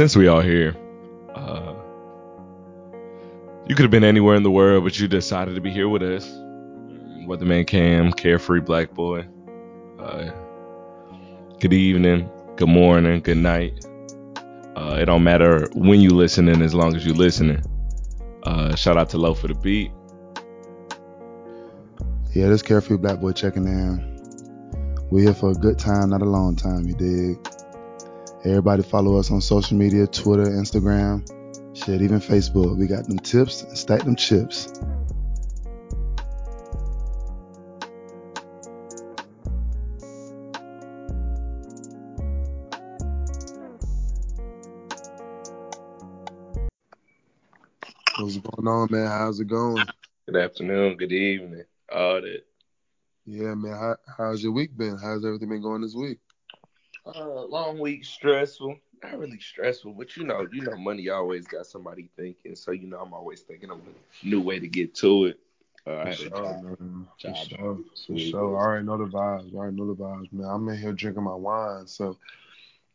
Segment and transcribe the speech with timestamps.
[0.00, 0.74] since we all here,
[1.34, 1.74] uh,
[3.66, 6.02] you could have been anywhere in the world, but you decided to be here with
[6.02, 6.26] us.
[7.26, 9.26] Weatherman Cam, carefree black boy.
[9.98, 10.30] Uh,
[11.60, 13.84] good evening, good morning, good night.
[14.74, 17.62] Uh, it don't matter when you listening, as long as you listening.
[18.44, 19.92] Uh, shout out to Low for the beat.
[22.34, 24.96] Yeah, this carefree black boy checking in.
[25.10, 26.86] We're here for a good time, not a long time.
[26.86, 27.49] You dig?
[28.42, 31.28] Everybody follow us on social media, Twitter, Instagram,
[31.76, 32.74] shit, even Facebook.
[32.78, 34.72] We got them tips and stack them chips.
[48.18, 49.06] What's going on, man?
[49.06, 49.84] How's it going?
[50.24, 52.40] Good afternoon, good evening, all that.
[53.26, 53.72] Yeah, man.
[53.72, 54.96] How, how's your week been?
[54.96, 56.20] How's everything been going this week?
[57.06, 58.76] Uh, long week, stressful.
[59.02, 62.54] Not really stressful, but you know, you know, money always got somebody thinking.
[62.54, 65.40] So you know, I'm always thinking of a new way to get to it.
[65.86, 67.06] Uh, For sure, man.
[67.20, 67.78] For sure.
[68.06, 68.56] For sure.
[68.58, 69.54] I already know the vibes.
[69.54, 70.46] I already know the vibes, man.
[70.46, 72.18] I'm in here drinking my wine, so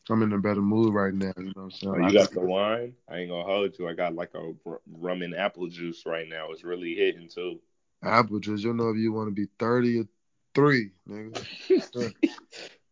[0.09, 1.34] I'm in a better mood right now.
[1.38, 1.95] You know what I'm saying?
[1.95, 2.94] Oh, you got the wine?
[3.09, 3.88] I ain't gonna hold you.
[3.88, 4.53] I got like a
[5.00, 6.52] rum and apple juice right now.
[6.52, 7.59] It's really hitting too.
[8.03, 8.62] apple juice.
[8.62, 10.08] You know if you want to be 30 or
[10.53, 11.44] three, nigga.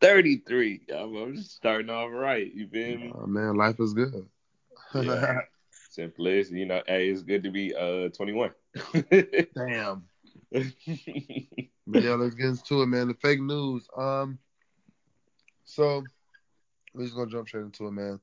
[0.04, 0.82] 33.
[0.94, 2.54] I'm, I'm just starting off right.
[2.54, 3.14] You feel me?
[3.16, 4.28] Oh, man, life is good.
[4.94, 5.40] Yeah.
[5.90, 6.60] Simplicity.
[6.60, 8.52] You know, hey, it's good to be uh 21.
[9.56, 10.04] Damn.
[11.86, 13.10] But yeah, let's get into it, man.
[13.10, 13.86] The fake news.
[13.98, 14.40] Um,
[15.66, 16.02] so
[16.94, 18.22] we're just gonna jump straight into it, man.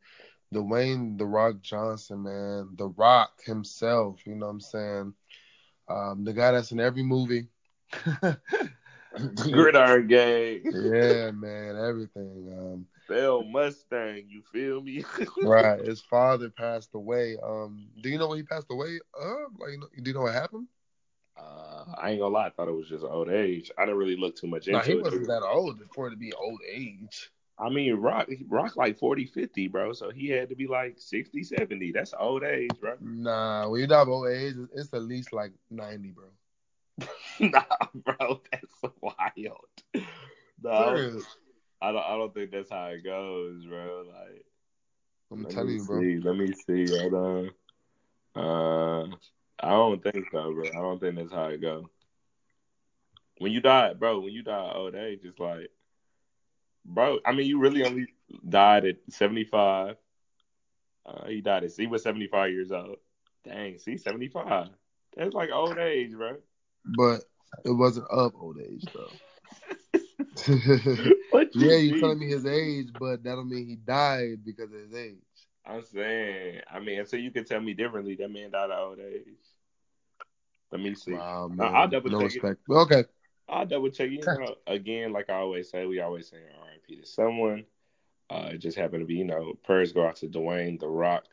[0.54, 4.20] Dwayne the Rock Johnson, man, the Rock himself.
[4.26, 5.14] You know what I'm saying?
[5.88, 7.48] Um, the guy that's in every movie.
[9.36, 10.62] Gridiron gang.
[10.64, 12.54] yeah, man, everything.
[12.56, 14.24] Um, Bell Mustang.
[14.28, 15.04] You feel me?
[15.42, 15.80] right.
[15.84, 17.36] His father passed away.
[17.42, 19.00] Um, do you know when he passed away?
[19.20, 20.68] Uh, like, do you know what happened?
[21.36, 22.46] Uh, I ain't gonna lie.
[22.46, 23.70] I thought it was just old age.
[23.76, 25.02] I didn't really look too much into No, he it.
[25.02, 27.30] wasn't that old for it to be old age.
[27.58, 29.92] I mean, Rock, Rock like 40, 50, bro.
[29.92, 31.92] So he had to be like 60, 70.
[31.92, 32.94] That's old age, bro.
[33.00, 36.24] Nah, when you of old age, it's at least like ninety, bro.
[37.52, 37.64] nah,
[37.94, 39.56] bro, that's wild.
[40.62, 41.24] No, I don't, Serious.
[41.80, 42.04] I don't.
[42.04, 44.04] I don't think that's how it goes, bro.
[44.06, 44.44] Like,
[45.32, 46.00] I'm let telling me you, bro.
[46.00, 46.18] see.
[46.18, 46.98] Let me see.
[46.98, 47.50] Hold on.
[48.36, 49.16] Uh,
[49.62, 50.68] I don't think so, bro.
[50.68, 51.86] I don't think that's how it goes.
[53.38, 55.70] When you die, bro, when you die old age, it's like,
[56.84, 57.20] bro.
[57.24, 58.08] I mean, you really only
[58.46, 59.96] died at seventy five.
[61.06, 62.96] Uh, he died at he was seventy five years old.
[63.44, 64.68] Dang, see, seventy five.
[65.16, 66.36] That's like old age, bro.
[66.84, 67.24] But
[67.64, 69.12] it wasn't of old age though.
[71.30, 72.00] what you yeah, you mean?
[72.00, 75.16] telling me his age, but that don't mean he died because of his age.
[75.66, 78.98] I'm saying, I mean, so you can tell me differently, that man died of old
[78.98, 79.26] age.
[80.72, 81.12] Let me see.
[81.12, 81.74] Wow, I- man.
[81.74, 82.60] I'll double no check respect.
[82.66, 83.04] But okay.
[83.48, 84.10] I'll double check.
[84.10, 86.96] You know, again, like I always say, we always say R.I.P.
[86.96, 87.64] to someone.
[88.30, 91.24] Uh, it just happened to be, you know, prayers go out to Dwayne the Rock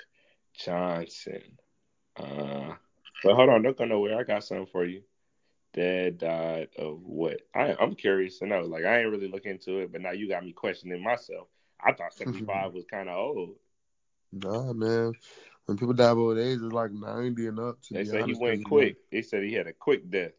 [0.55, 1.43] Johnson.
[2.17, 2.73] Uh,
[3.23, 4.19] but hold on, don't go nowhere.
[4.19, 5.03] I got something for you.
[5.73, 7.41] Dad died of what?
[7.53, 8.61] I, I'm curious to know.
[8.61, 11.47] Like, I ain't really look into it, but now you got me questioning myself.
[11.83, 13.55] I thought 75 was kind of old.
[14.31, 15.13] Nah, man.
[15.65, 17.81] When people die of old age, it's like ninety and up.
[17.83, 18.95] To They said he went quick.
[19.11, 20.31] They said he had a quick death.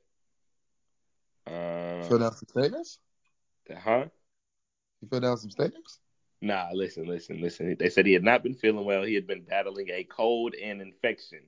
[1.46, 2.02] Uh.
[2.08, 2.98] Fill down some steaks.
[3.70, 4.06] huh?
[5.02, 6.00] You fill down some steaks.
[6.40, 7.76] Nah, listen, listen, listen.
[7.78, 9.02] They said he had not been feeling well.
[9.02, 11.40] He had been battling a cold and infection.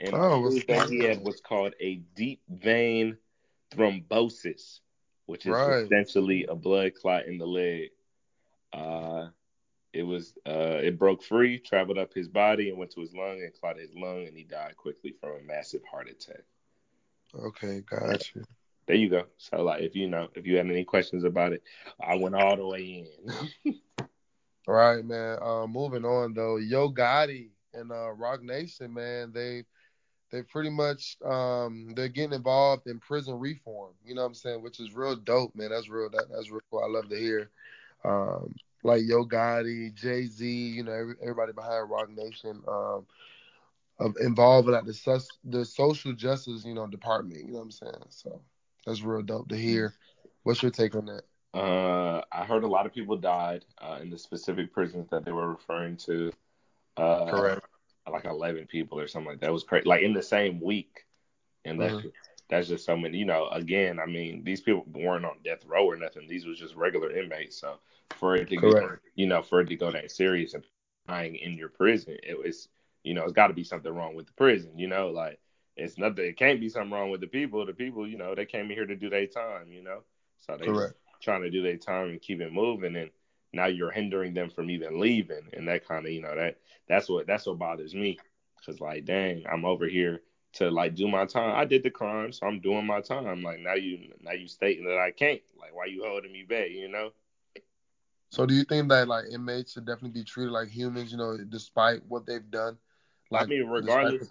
[0.00, 3.16] And Oh, what's Tuesday, he had what's called a deep vein
[3.70, 4.80] thrombosis,
[5.26, 5.84] which is Right.
[5.84, 7.90] essentially a blood clot in the leg.
[8.72, 9.28] Uh,
[9.92, 13.40] it was uh, it broke free, traveled up his body, and went to his lung
[13.42, 16.42] and clotted his lung, and he died quickly from a massive heart attack.
[17.34, 18.40] Okay, gotcha.
[18.86, 19.24] There you go.
[19.38, 21.62] So, like, if you know, if you had any questions about it,
[22.00, 23.06] I went all the way
[23.64, 23.76] in.
[24.68, 25.38] All right, man.
[25.40, 29.64] Uh, moving on though, Yo Gotti and uh, Roc Nation, man, they
[30.30, 33.92] they pretty much um they're getting involved in prison reform.
[34.04, 34.62] You know what I'm saying?
[34.62, 35.70] Which is real dope, man.
[35.70, 36.10] That's real.
[36.10, 36.60] That, that's real.
[36.70, 36.82] Cool.
[36.84, 37.50] I love to hear.
[38.04, 43.06] Um, like Yo Gotti, Jay Z, you know, every, everybody behind Roc Nation, um,
[43.98, 47.44] of involved in like the sus, the social justice, you know, department.
[47.44, 48.04] You know what I'm saying?
[48.10, 48.40] So
[48.86, 49.94] that's real dope to hear.
[50.42, 51.22] What's your take on that?
[51.58, 55.32] Uh, I heard a lot of people died uh, in the specific prisons that they
[55.32, 56.32] were referring to.
[56.96, 57.66] Uh, Correct.
[58.10, 59.48] Like eleven people or something like that.
[59.48, 59.86] It was crazy.
[59.86, 61.04] Like in the same week,
[61.64, 62.12] and that's Mhm.
[62.48, 63.18] that's just so many.
[63.18, 66.26] You know, again, I mean, these people weren't on death row or nothing.
[66.28, 67.58] These was just regular inmates.
[67.60, 67.78] So
[68.14, 68.76] for it to get,
[69.14, 71.80] you know, for it to go that serious and dying in your prison.
[71.84, 72.32] It was,
[72.68, 74.56] you know, it's got to be something wrong with the prison.
[74.56, 75.26] You know, like
[75.76, 76.12] it's nothing.
[76.12, 77.64] It can't be something wrong with the people.
[77.64, 79.72] The people, you know, they came in here to do their time.
[79.72, 80.02] You know,
[80.38, 80.76] so they
[81.20, 82.96] trying to do their time and keep it moving.
[82.96, 83.10] And
[83.52, 86.58] now you're hindering them from even leaving, and that kind of, you know, that
[86.88, 88.18] that's what that's what bothers me.
[88.64, 90.22] Cause like, dang, I'm over here
[90.54, 91.54] to like do my time.
[91.54, 93.42] I did the crime, so I'm doing my time.
[93.42, 95.40] Like now you now you stating that I can't.
[95.58, 96.70] Like why you holding me back?
[96.70, 97.10] You know.
[98.30, 101.12] So do you think that like inmates should definitely be treated like humans?
[101.12, 102.76] You know, despite what they've done.
[103.30, 104.30] Like, I mean, regardless,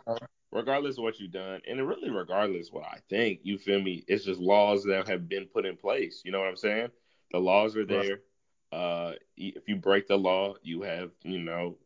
[0.52, 4.04] regardless of what you've done, and really regardless what I think, you feel me?
[4.08, 6.22] It's just laws that have been put in place.
[6.26, 6.90] You know what I'm saying?
[7.32, 8.22] The laws are there.
[8.72, 11.78] Uh, if you break the law, you have, you know,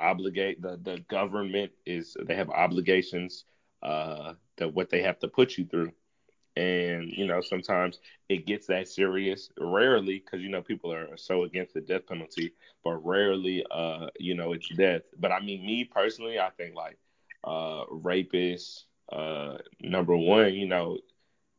[0.00, 3.44] obligate the the government is they have obligations
[3.82, 5.92] uh, that what they have to put you through.
[6.56, 9.50] And you know, sometimes it gets that serious.
[9.58, 12.52] Rarely, because you know people are so against the death penalty,
[12.84, 15.02] but rarely, uh, you know, it's death.
[15.18, 16.98] But I mean, me personally, I think like
[17.44, 20.98] uh, rapists, uh, number one, you know,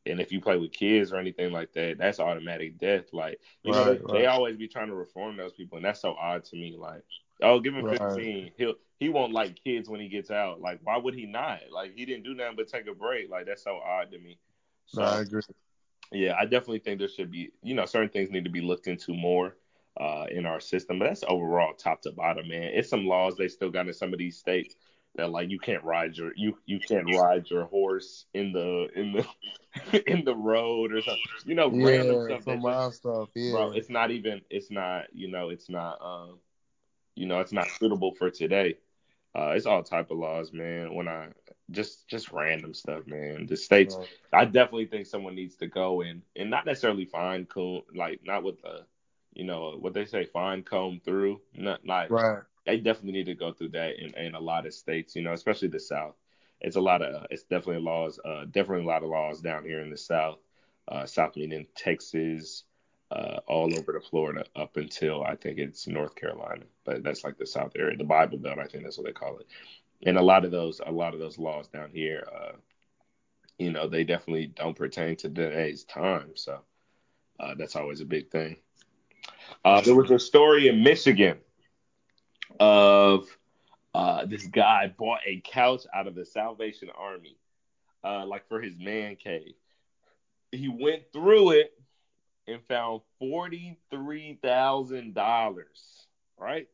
[0.09, 3.13] and if you play with kids or anything like that, that's automatic death.
[3.13, 4.13] Like, you right, know, they, right.
[4.13, 6.75] they, always be trying to reform those people, and that's so odd to me.
[6.77, 7.03] Like,
[7.41, 7.99] oh, give him right.
[7.99, 8.51] 15.
[8.57, 10.59] He'll he won't like kids when he gets out.
[10.59, 11.61] Like, why would he not?
[11.71, 13.29] Like, he didn't do nothing but take a break.
[13.29, 14.37] Like, that's so odd to me.
[14.87, 15.41] So, no, I agree.
[16.11, 18.87] Yeah, I definitely think there should be, you know, certain things need to be looked
[18.87, 19.55] into more
[19.97, 20.99] uh, in our system.
[20.99, 22.71] But that's overall top to bottom, man.
[22.73, 24.75] It's some laws they still got in some of these states
[25.15, 29.11] that like you can't ride your you you can't ride your horse in the in
[29.13, 31.21] the in the road or something.
[31.45, 32.43] You know, yeah, random stuff.
[32.43, 33.29] Some wild stuff.
[33.35, 33.71] Yeah, bro.
[33.71, 34.41] It's not even.
[34.49, 35.05] It's not.
[35.13, 35.49] You know.
[35.49, 35.99] It's not.
[36.01, 36.39] Um.
[37.15, 37.39] You know.
[37.39, 38.77] It's not suitable for today.
[39.35, 40.93] Uh, it's all type of laws, man.
[40.93, 41.27] When I
[41.71, 43.45] just just random stuff, man.
[43.47, 43.95] The states.
[43.95, 44.07] Right.
[44.33, 48.43] I definitely think someone needs to go in and not necessarily fine comb like not
[48.43, 48.85] with the,
[49.33, 51.41] you know, what they say fine comb through.
[51.55, 54.73] Not like right they definitely need to go through that in, in a lot of
[54.73, 56.13] states, you know, especially the South.
[56.61, 59.81] It's a lot of, it's definitely laws, uh, definitely a lot of laws down here
[59.81, 60.37] in the South,
[60.87, 62.65] uh, South meaning Texas,
[63.11, 67.39] uh, all over the Florida up until I think it's North Carolina, but that's like
[67.39, 69.47] the South area, the Bible Belt, I think that's what they call it.
[70.05, 72.51] And a lot of those, a lot of those laws down here, uh,
[73.57, 76.31] you know, they definitely don't pertain to today's time.
[76.35, 76.59] So
[77.39, 78.57] uh, that's always a big thing.
[79.65, 81.39] Uh, there was a story in Michigan
[82.59, 83.27] of
[83.93, 87.37] uh, this guy bought a couch out of the Salvation Army,
[88.03, 89.53] uh, like for his man cave.
[90.51, 91.73] He went through it
[92.47, 96.05] and found forty three thousand dollars,
[96.37, 96.67] right?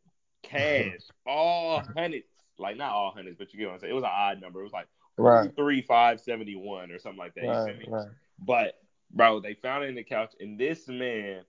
[0.43, 2.25] Cash, all hundreds,
[2.57, 3.91] like not all hundreds, but you get what I'm saying.
[3.91, 4.61] It was an odd number.
[4.61, 5.55] It was like right.
[5.55, 7.45] three five seventy one or something like that.
[7.45, 8.07] Right, right.
[8.39, 8.79] But
[9.11, 11.43] bro, they found it in the couch, and this man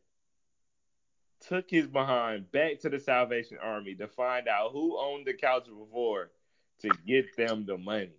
[1.40, 5.66] took his behind back to the Salvation Army to find out who owned the couch
[5.66, 6.30] before
[6.80, 8.16] to get them the money.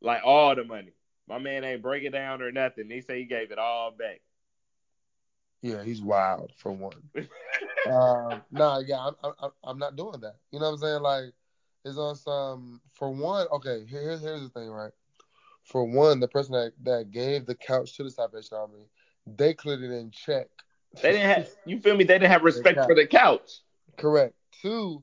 [0.00, 0.92] Like all the money.
[1.26, 2.90] My man ain't break it down or nothing.
[2.90, 4.20] He say he gave it all back.
[5.62, 6.92] Yeah, he's wild for one.
[7.16, 10.36] uh, nah, yeah, I'm, I'm, I'm not doing that.
[10.50, 11.02] You know what I'm saying?
[11.02, 11.24] Like,
[11.86, 12.82] it's on some.
[12.92, 13.86] For one, okay.
[13.88, 14.92] Here's here's the thing, right?
[15.62, 18.86] For one, the person that that gave the couch to the Salvation Army,
[19.26, 20.48] they clearly didn't check
[21.02, 22.04] they didn't have you feel me?
[22.04, 23.60] They didn't have respect for the couch.
[23.96, 24.34] Correct.
[24.62, 25.02] Two,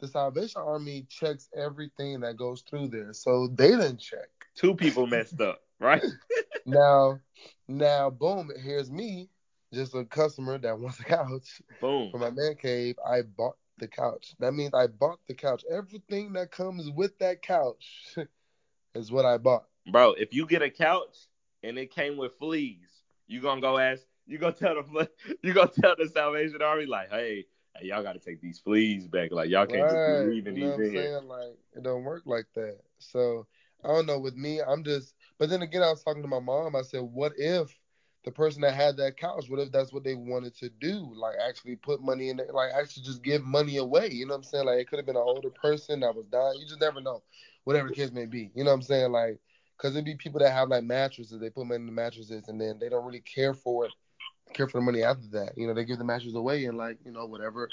[0.00, 3.12] the Salvation Army checks everything that goes through there.
[3.12, 4.28] So they didn't check.
[4.54, 6.02] Two people messed up, right?
[6.66, 7.20] now
[7.68, 9.28] now boom, here's me,
[9.72, 11.62] just a customer that wants a couch.
[11.80, 12.10] Boom.
[12.10, 14.34] For my man cave, I bought the couch.
[14.38, 15.64] That means I bought the couch.
[15.70, 18.16] Everything that comes with that couch
[18.94, 19.64] is what I bought.
[19.90, 21.16] Bro, if you get a couch
[21.62, 22.78] and it came with fleas,
[23.26, 25.08] you gonna go ask you gonna tell the
[25.42, 29.06] you gonna tell the Salvation Army like, hey, hey y'all got to take these fleas
[29.06, 29.32] back.
[29.32, 29.90] Like y'all can't right.
[29.90, 31.20] just leaving you know these in here.
[31.20, 32.78] Like it don't work like that.
[32.98, 33.46] So
[33.84, 34.18] I don't know.
[34.18, 35.14] With me, I'm just.
[35.38, 36.76] But then again, I was talking to my mom.
[36.76, 37.76] I said, what if
[38.24, 41.12] the person that had that couch, what if that's what they wanted to do?
[41.14, 44.08] Like actually put money in it, like actually just give money away.
[44.10, 44.66] You know what I'm saying?
[44.66, 46.58] Like it could have been an older person that was dying.
[46.58, 47.22] You just never know.
[47.64, 48.50] Whatever the case may be.
[48.54, 49.10] You know what I'm saying?
[49.10, 49.38] Like,
[49.78, 52.60] cause it'd be people that have like mattresses, they put money in the mattresses and
[52.60, 53.92] then they don't really care for it
[54.54, 55.56] care for the money after that.
[55.56, 57.68] You know, they give the mattress away and like, you know, whatever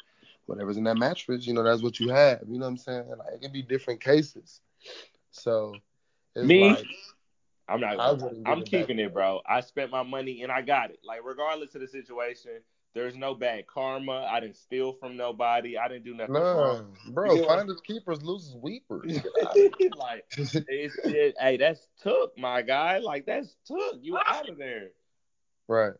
[0.45, 2.41] whatever's in that mattress, you know, that's what you have.
[2.47, 3.09] You know what I'm saying?
[3.09, 4.61] Like it can be different cases.
[5.31, 5.75] So
[6.35, 6.85] Me, like
[7.69, 9.41] I'm not gonna, I'm keeping it, bro.
[9.47, 10.99] I spent my money and I got it.
[11.05, 12.61] Like regardless of the situation,
[12.93, 14.27] there's no bad karma.
[14.29, 15.77] I didn't steal from nobody.
[15.77, 16.97] I didn't do nothing no, wrong.
[17.11, 19.13] Bro, you know finders keepers loses weepers.
[19.97, 22.97] like it's it, hey, that's took, my guy.
[22.97, 23.99] Like that's took.
[24.01, 24.89] You out of there.
[25.67, 25.93] Right.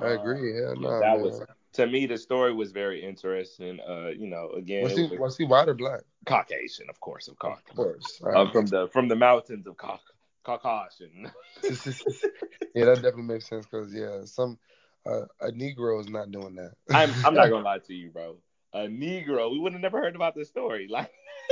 [0.00, 0.52] I agree.
[0.52, 1.20] Uh, yeah, no, that man.
[1.20, 1.42] was
[1.74, 3.80] to me, the story was very interesting.
[3.80, 6.02] Uh, you know, again, was he was, was he white or black?
[6.26, 8.36] Caucasian, of course, of course, of course, right.
[8.36, 10.08] uh, from the from the mountains of Caucasian.
[10.44, 11.30] Caucasian.
[12.74, 14.58] yeah, that definitely makes sense because yeah, some
[15.06, 16.72] uh, a Negro is not doing that.
[16.92, 18.36] I'm I'm not gonna lie to you, bro.
[18.74, 20.88] A Negro, we would have never heard about this story.
[20.92, 21.10] Like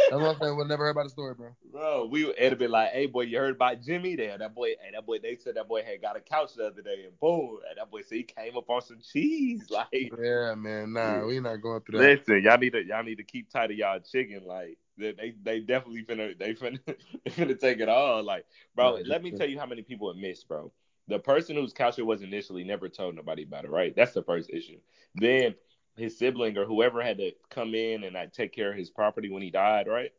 [0.08, 0.56] that's what I'm saying.
[0.56, 1.50] We'll never heard about the story, bro.
[1.70, 4.38] Bro, we it'd be like, hey boy, you heard about Jimmy there?
[4.38, 6.82] That boy, hey, that boy, they said that boy had got a couch the other
[6.82, 9.66] day, and boom, and that boy said he came up on some cheese.
[9.70, 11.24] Like, yeah, man, nah, yeah.
[11.24, 12.20] we not going through that.
[12.20, 14.42] Listen, y'all need to y'all need to keep tight of y'all chicken.
[14.44, 18.22] Like, they they, they definitely finna they finna they finna take it all.
[18.22, 20.72] Like, bro, right, let me tell you how many people it missed, bro.
[21.08, 23.94] The person whose couch it was initially never told nobody about it, right?
[23.94, 24.78] That's the first issue.
[25.14, 25.54] Then
[26.00, 29.30] his sibling or whoever had to come in and like take care of his property
[29.30, 30.12] when he died, right?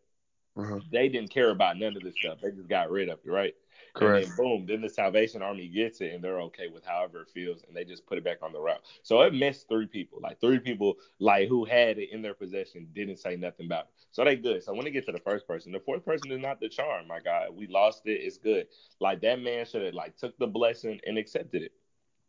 [0.58, 0.80] Uh-huh.
[0.92, 2.40] They didn't care about none of this stuff.
[2.42, 3.56] They just got rid of it, right?
[3.94, 4.28] Correct.
[4.28, 7.30] And then boom, then the Salvation Army gets it and they're okay with however it
[7.30, 8.82] feels and they just put it back on the route.
[9.04, 10.20] So it missed three people.
[10.22, 14.06] Like three people like who had it in their possession didn't say nothing about it.
[14.12, 14.64] So they good.
[14.64, 17.08] So when they get to the first person, the fourth person is not the charm,
[17.08, 17.50] my God.
[17.56, 18.68] We lost it, it's good.
[19.00, 21.72] Like that man should have like took the blessing and accepted it.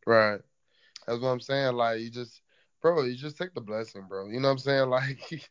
[0.06, 0.40] Right.
[1.06, 1.74] That's what I'm saying.
[1.74, 2.40] Like you just
[2.82, 4.28] bro, you just take the blessing, bro.
[4.28, 4.90] You know what I'm saying?
[4.90, 5.50] Like,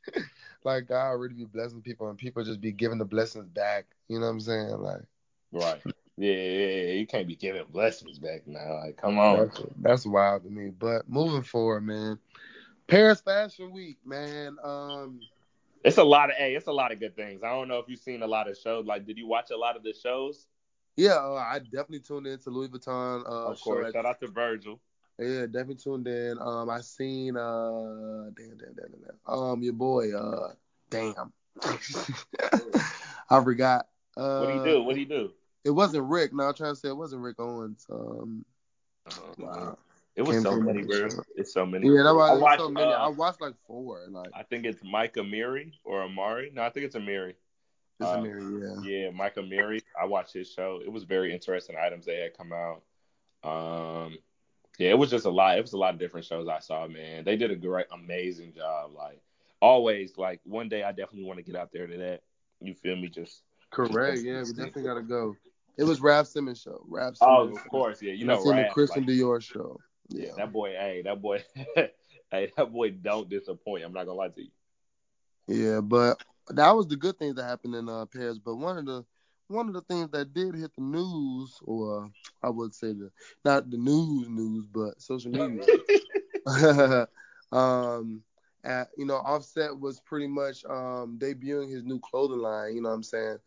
[0.63, 3.85] like God already be blessing people, and people just be giving the blessings back.
[4.07, 4.77] You know what I'm saying?
[4.77, 5.01] Like,
[5.51, 5.81] right.
[6.17, 8.79] Yeah, yeah, yeah, you can't be giving blessings back now.
[8.83, 9.39] Like, come on.
[9.39, 10.69] That's, that's wild to me.
[10.69, 12.19] But moving forward, man.
[12.88, 14.57] Paris Fashion Week, man.
[14.63, 15.21] Um,
[15.83, 17.41] it's a lot of hey, it's a lot of good things.
[17.43, 18.85] I don't know if you've seen a lot of shows.
[18.85, 20.45] Like, did you watch a lot of the shows?
[20.97, 23.25] Yeah, uh, I definitely tuned into Louis Vuitton.
[23.25, 24.79] Uh, of course, shout out to Virgil.
[25.21, 26.37] Yeah, definitely tuned in.
[26.39, 30.53] Um, I seen uh, damn, damn, damn, damn, um, your boy, uh,
[30.89, 31.31] damn,
[33.29, 33.87] I forgot.
[34.17, 34.83] Uh, what do you do?
[34.83, 35.31] What do you do?
[35.63, 36.33] It wasn't Rick.
[36.33, 37.85] No, I'm trying to say it wasn't Rick Owens.
[37.91, 38.45] Um,
[39.11, 39.77] oh, wow.
[40.15, 41.07] It was so many, bro.
[41.35, 41.87] It's so many.
[41.87, 42.91] Yeah, that was, I watched, so many.
[42.91, 44.01] Uh, I watched like four.
[44.09, 46.51] Like I think it's Mike Amiri or Amari.
[46.53, 47.35] No, I think it's Amiri.
[47.99, 49.05] It's uh, Amiri, yeah.
[49.05, 49.81] Yeah, Mike Amiri.
[49.99, 50.81] I watched his show.
[50.83, 52.81] It was very interesting items they had come out.
[53.43, 54.17] Um,
[54.81, 55.59] yeah, it was just a lot.
[55.59, 57.23] It was a lot of different shows I saw, man.
[57.23, 58.93] They did a great, amazing job.
[58.97, 59.21] Like
[59.61, 62.21] always, like one day I definitely want to get out there to that.
[62.61, 63.07] You feel me?
[63.07, 64.15] Just correct.
[64.15, 65.35] Just, yeah, we definitely gotta go.
[65.77, 66.83] It was Raf Simons show.
[66.89, 67.59] Raf oh, Simons.
[67.59, 68.13] Oh, of course, yeah.
[68.13, 69.79] You know, Raf, the Christian like, Dior show.
[70.09, 70.25] Yeah.
[70.25, 70.69] yeah, that boy.
[70.71, 71.43] Hey, that boy.
[71.75, 73.83] hey, that boy don't disappoint.
[73.83, 74.50] I'm not gonna lie to you.
[75.47, 76.19] Yeah, but
[76.50, 78.39] that was the good things that happened in uh, Paris.
[78.39, 79.05] But one of the
[79.51, 82.10] one of the things that did hit the news, or
[82.41, 83.12] I would say the
[83.46, 85.65] not the news news, but social media.
[87.51, 88.24] um,
[88.63, 92.75] at, you know, Offset was pretty much um debuting his new clothing line.
[92.75, 93.38] You know what I'm saying?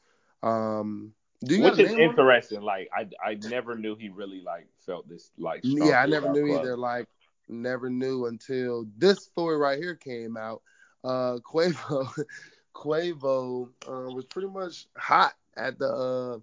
[0.42, 1.12] Um,
[1.44, 2.62] do you Which is interesting.
[2.62, 5.60] Like I I never knew he really like felt this like.
[5.62, 6.60] Yeah, I never knew club.
[6.60, 6.76] either.
[6.76, 7.08] Like
[7.48, 10.62] never knew until this story right here came out.
[11.02, 12.08] Uh, Quavo,
[12.74, 16.38] Quavo uh, was pretty much hot at the uh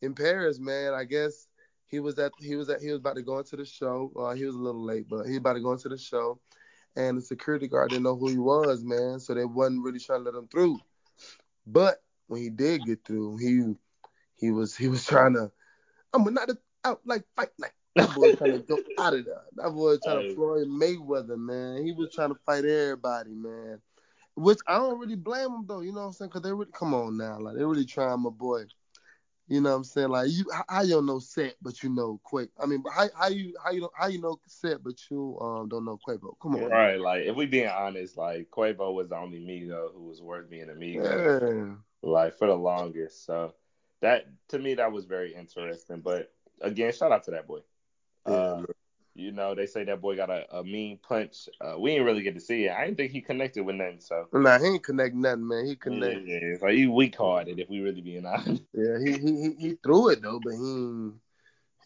[0.00, 0.94] in Paris, man.
[0.94, 1.48] I guess
[1.86, 4.12] he was at he was at he was about to go into the show.
[4.16, 6.40] Uh, he was a little late, but he was about to go into the show,
[6.96, 9.20] and the security guard didn't know who he was, man.
[9.20, 10.80] So they wasn't really trying to let him through.
[11.66, 13.74] But when he did get through, he
[14.36, 15.50] he was he was trying to
[16.14, 16.50] I'm not
[16.84, 17.72] out like fight night.
[17.94, 19.42] That boy trying to go out of there.
[19.56, 21.84] That boy trying to Floyd Mayweather, man.
[21.84, 23.80] He was trying to fight everybody, man.
[24.34, 26.30] Which I don't really blame them though, you know what I'm saying?
[26.30, 28.64] Cause they really come on now, like they really trying my boy.
[29.48, 30.08] You know what I'm saying?
[30.08, 32.48] Like you, how you don't know set, but you know quick.
[32.62, 35.84] I mean, how how you how you how you know set, but you um don't
[35.84, 36.34] know Quavo?
[36.40, 36.70] Come on.
[36.70, 40.48] Right, like if we being honest, like Quavo was the only Migo who was worth
[40.48, 41.76] being a Migo.
[42.02, 42.08] Yeah.
[42.08, 43.52] Like for the longest, so
[44.00, 46.00] that to me that was very interesting.
[46.00, 47.60] But again, shout out to that boy.
[48.26, 48.62] Yeah, uh,
[49.14, 51.48] you know, they say that boy got a, a mean punch.
[51.60, 52.72] Uh, we didn't really get to see it.
[52.72, 54.00] I didn't think he connected with nothing.
[54.00, 55.66] So nah, he ain't connect nothing, man.
[55.66, 56.26] He connect.
[56.26, 56.58] Yeah, yeah.
[56.58, 58.62] So he weak hearted if we really being honest.
[58.74, 61.14] Yeah, he he he threw it though, but he ain't,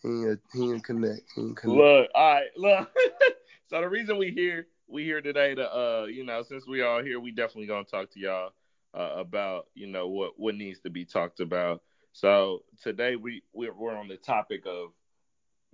[0.03, 1.23] he ain't, he ain't connect.
[1.35, 1.77] He ain't connect.
[1.77, 2.91] Look, all right, look.
[3.69, 7.03] so the reason we here we here today to uh you know since we all
[7.03, 8.53] here we definitely gonna talk to y'all
[8.95, 11.83] uh, about you know what what needs to be talked about.
[12.13, 14.93] So today we we're, we're on the topic of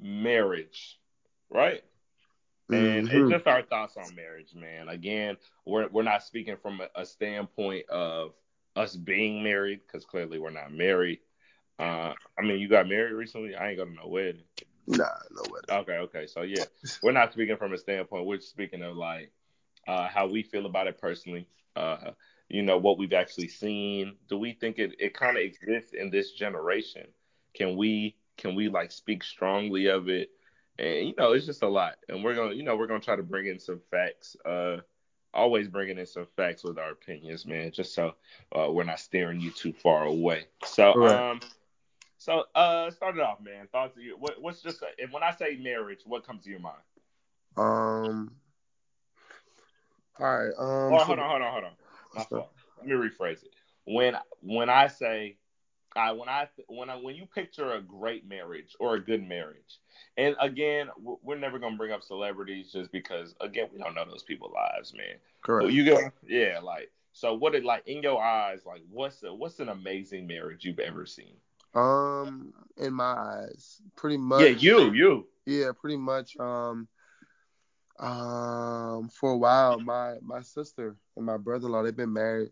[0.00, 0.98] marriage
[1.52, 1.82] right?
[2.70, 3.22] And mm-hmm.
[3.22, 4.88] it's just our thoughts on marriage, man.
[4.88, 8.32] Again, we're we're not speaking from a, a standpoint of
[8.76, 11.20] us being married because clearly we're not married.
[11.78, 13.54] Uh, I mean, you got married recently.
[13.54, 14.42] I ain't going to no wedding.
[14.86, 15.82] Nah, no wedding.
[15.82, 16.26] Okay, okay.
[16.26, 16.64] So yeah,
[17.02, 18.26] we're not speaking from a standpoint.
[18.26, 19.32] We're speaking of like
[19.86, 21.46] uh, how we feel about it personally.
[21.76, 22.12] Uh,
[22.48, 24.16] you know what we've actually seen.
[24.28, 27.06] Do we think it, it kind of exists in this generation?
[27.54, 30.30] Can we can we like speak strongly of it?
[30.82, 31.94] And you know it's just a lot.
[32.08, 34.36] And we're gonna, you know, we're gonna try to bring in some facts.
[34.44, 34.78] Uh,
[35.32, 38.14] always bringing in some facts with our opinions, man, just so
[38.54, 40.44] uh, we're not steering you too far away.
[40.64, 41.30] So, right.
[41.30, 41.40] um,
[42.18, 43.68] so uh, start it off, man.
[43.70, 43.96] Thoughts?
[43.96, 46.76] Of you, what, what's just if when I say marriage, what comes to your mind?
[47.56, 48.32] Um.
[50.18, 50.52] All right.
[50.58, 50.92] Um.
[50.94, 51.72] Oh, so hold on, hold on, hold on.
[52.14, 52.52] My fault.
[52.78, 53.54] Let me rephrase it.
[53.84, 55.36] When when I say
[55.96, 59.80] I when I when I when you picture a great marriage or a good marriage,
[60.16, 64.22] and again, we're never gonna bring up celebrities just because again we don't know those
[64.22, 65.16] people's lives, man.
[65.42, 65.66] Correct.
[65.66, 67.34] But you go, yeah, like so.
[67.34, 68.60] What it like in your eyes?
[68.66, 71.34] Like what's a, what's an amazing marriage you've ever seen?
[71.74, 74.42] Um, in my eyes, pretty much.
[74.42, 75.26] Yeah, you, you.
[75.46, 76.36] Yeah, pretty much.
[76.38, 76.88] Um,
[77.98, 82.50] um, for a while, my my sister and my brother-in-law they've been married.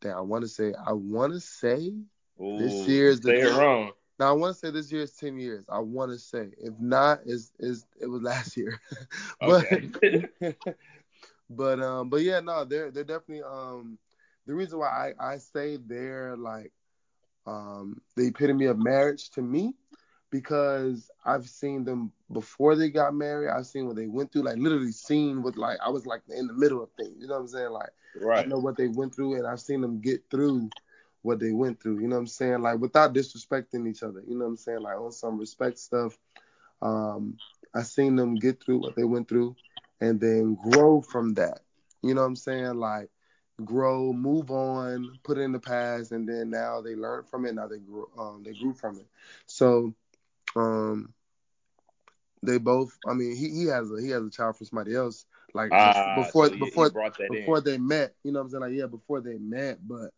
[0.00, 1.92] That I want to say, I want to say
[2.40, 3.32] Ooh, this year is the.
[3.58, 3.92] Wrong.
[4.18, 5.64] Now I want to say this year is ten years.
[5.68, 8.80] I want to say, if not, is is it was last year.
[9.40, 9.66] but,
[11.50, 13.98] but um, but yeah, no, they're they're definitely um,
[14.46, 16.72] the reason why I I say they're like
[17.46, 19.74] um the epitome of marriage to me
[20.30, 23.50] because I've seen them before they got married.
[23.50, 26.46] I've seen what they went through, like literally seen what like I was like in
[26.46, 27.14] the middle of things.
[27.20, 27.70] You know what I'm saying?
[27.70, 28.44] Like right.
[28.44, 30.70] I know what they went through, and I've seen them get through
[31.24, 32.00] what they went through.
[32.00, 32.60] You know what I'm saying?
[32.60, 34.22] Like without disrespecting each other.
[34.28, 34.80] You know what I'm saying?
[34.80, 36.16] Like on some respect stuff.
[36.82, 37.38] Um,
[37.74, 39.56] I seen them get through what they went through,
[40.00, 41.60] and then grow from that.
[42.02, 42.74] You know what I'm saying?
[42.74, 43.08] Like
[43.64, 47.54] grow, move on, put it in the past, and then now they learn from it.
[47.54, 49.06] Now they grew, um, they grew from it.
[49.46, 49.94] So,
[50.56, 51.14] um,
[52.42, 52.98] they both.
[53.08, 55.24] I mean, he, he has a he has a child from somebody else.
[55.54, 56.90] Like uh, before so before
[57.30, 57.64] before in.
[57.64, 58.14] they met.
[58.24, 58.60] You know what I'm saying?
[58.60, 60.10] Like yeah, before they met, but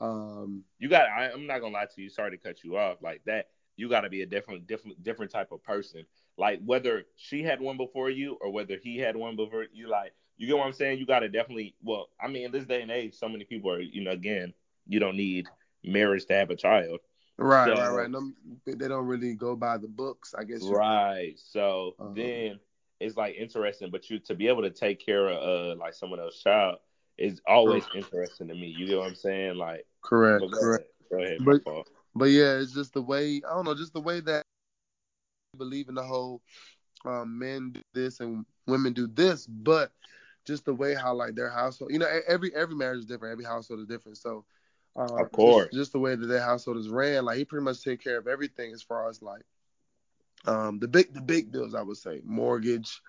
[0.00, 1.08] um, you got.
[1.08, 2.10] I, I'm not gonna lie to you.
[2.10, 2.98] Sorry to cut you off.
[3.02, 6.04] Like that, you got to be a different, different, different type of person.
[6.36, 9.88] Like whether she had one before you or whether he had one before you.
[9.88, 10.98] Like you get what I'm saying?
[10.98, 11.74] You got to definitely.
[11.82, 13.80] Well, I mean, in this day and age, so many people are.
[13.80, 14.54] You know, again,
[14.86, 15.46] you don't need
[15.84, 17.00] marriage to have a child.
[17.36, 18.10] Right, so, right, right.
[18.10, 18.32] No,
[18.66, 20.62] they don't really go by the books, I guess.
[20.64, 21.34] Right.
[21.36, 22.58] So um, then
[22.98, 26.18] it's like interesting, but you to be able to take care of uh, like someone
[26.18, 26.78] else's child
[27.18, 28.74] is always interesting to me.
[28.76, 29.56] You get what I'm saying?
[29.56, 30.84] Like correct, go correct.
[31.12, 31.38] Ahead.
[31.44, 31.84] Go ahead, but.
[32.14, 34.42] But yeah, it's just the way I don't know, just the way that
[35.54, 36.42] I believe in the whole
[37.04, 39.92] um, men do this and women do this, but
[40.46, 43.44] just the way how like their household, you know, every every marriage is different, every
[43.44, 44.18] household is different.
[44.18, 44.44] So,
[44.96, 47.64] uh, of course, just, just, the way that their household is ran, like he pretty
[47.64, 49.42] much take care of everything as far as like
[50.46, 53.00] um the big the big bills, I would say, mortgage,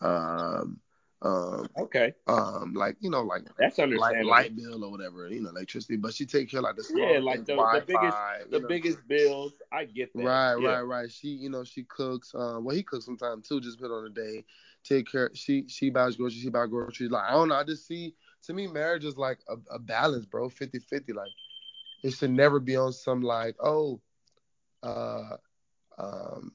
[0.00, 0.80] um,
[1.24, 2.12] um, okay.
[2.26, 4.30] Um, like you know, like that's understandable.
[4.30, 5.96] Light, light bill or whatever, you know, electricity.
[5.96, 8.16] But she take care of like the small yeah, like the, the, biggest,
[8.50, 8.68] the know?
[8.68, 9.54] biggest bills.
[9.72, 10.22] I get that.
[10.22, 10.68] Right, yeah.
[10.68, 11.10] right, right.
[11.10, 12.34] She, you know, she cooks.
[12.34, 13.60] Um, well, he cooks sometimes too.
[13.60, 14.44] Just put on a day.
[14.84, 15.30] Take care.
[15.32, 16.42] She she buys groceries.
[16.42, 17.10] She buys groceries.
[17.10, 17.56] Like I don't know.
[17.56, 18.14] I just see.
[18.44, 20.50] To me, marriage is like a, a balance, bro.
[20.50, 21.14] 50-50.
[21.14, 21.30] Like
[22.02, 24.02] it should never be on some like oh,
[24.82, 25.36] uh,
[25.96, 26.52] um,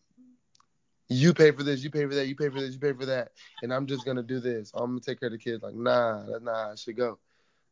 [1.10, 3.06] you pay for this, you pay for that, you pay for this, you pay for
[3.08, 3.32] that,
[3.64, 4.72] and I'm just gonna do this.
[4.76, 5.64] I'm gonna take care of the kids.
[5.64, 7.18] Like, nah, nah, I should go.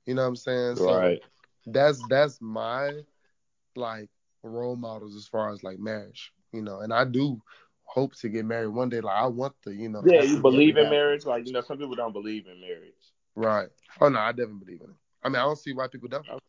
[0.05, 0.75] You know what I'm saying?
[0.77, 1.21] Right.
[1.67, 3.01] That's that's my
[3.75, 4.09] like
[4.41, 6.33] role models as far as like marriage.
[6.51, 7.39] You know, and I do
[7.83, 9.01] hope to get married one day.
[9.01, 10.01] Like I want to, you know.
[10.05, 11.25] Yeah, you believe in marriage?
[11.25, 12.93] Like you know, some people don't believe in marriage.
[13.35, 13.69] Right.
[14.01, 14.95] Oh no, I definitely believe in it.
[15.23, 16.27] I mean, I don't see why people don't.
[16.27, 16.39] Okay.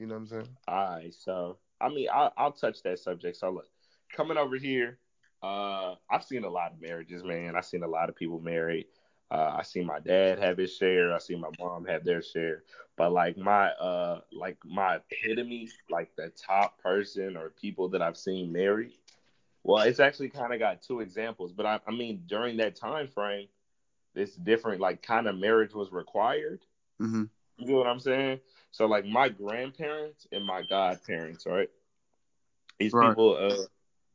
[0.00, 0.48] You know what I'm saying?
[0.66, 1.14] All right.
[1.14, 3.38] So I mean, I'll, I'll touch that subject.
[3.38, 3.68] So look,
[4.14, 4.98] coming over here
[5.42, 7.56] uh, I've seen a lot of marriages, man.
[7.56, 8.86] I've seen a lot of people married.
[9.30, 11.14] Uh, I see my dad have his share.
[11.14, 12.62] I see my mom have their share.
[12.96, 18.16] But like my uh like my epitome, like the top person or people that I've
[18.16, 18.92] seen married.
[19.62, 23.06] Well, it's actually kind of got two examples, but I, I mean during that time
[23.06, 23.48] frame,
[24.14, 26.64] this different like kind of marriage was required.
[27.00, 27.24] Mm-hmm.
[27.58, 28.40] You know what I'm saying?
[28.70, 31.70] So like my grandparents and my godparents, right?
[32.78, 33.10] These right.
[33.10, 33.64] people, uh,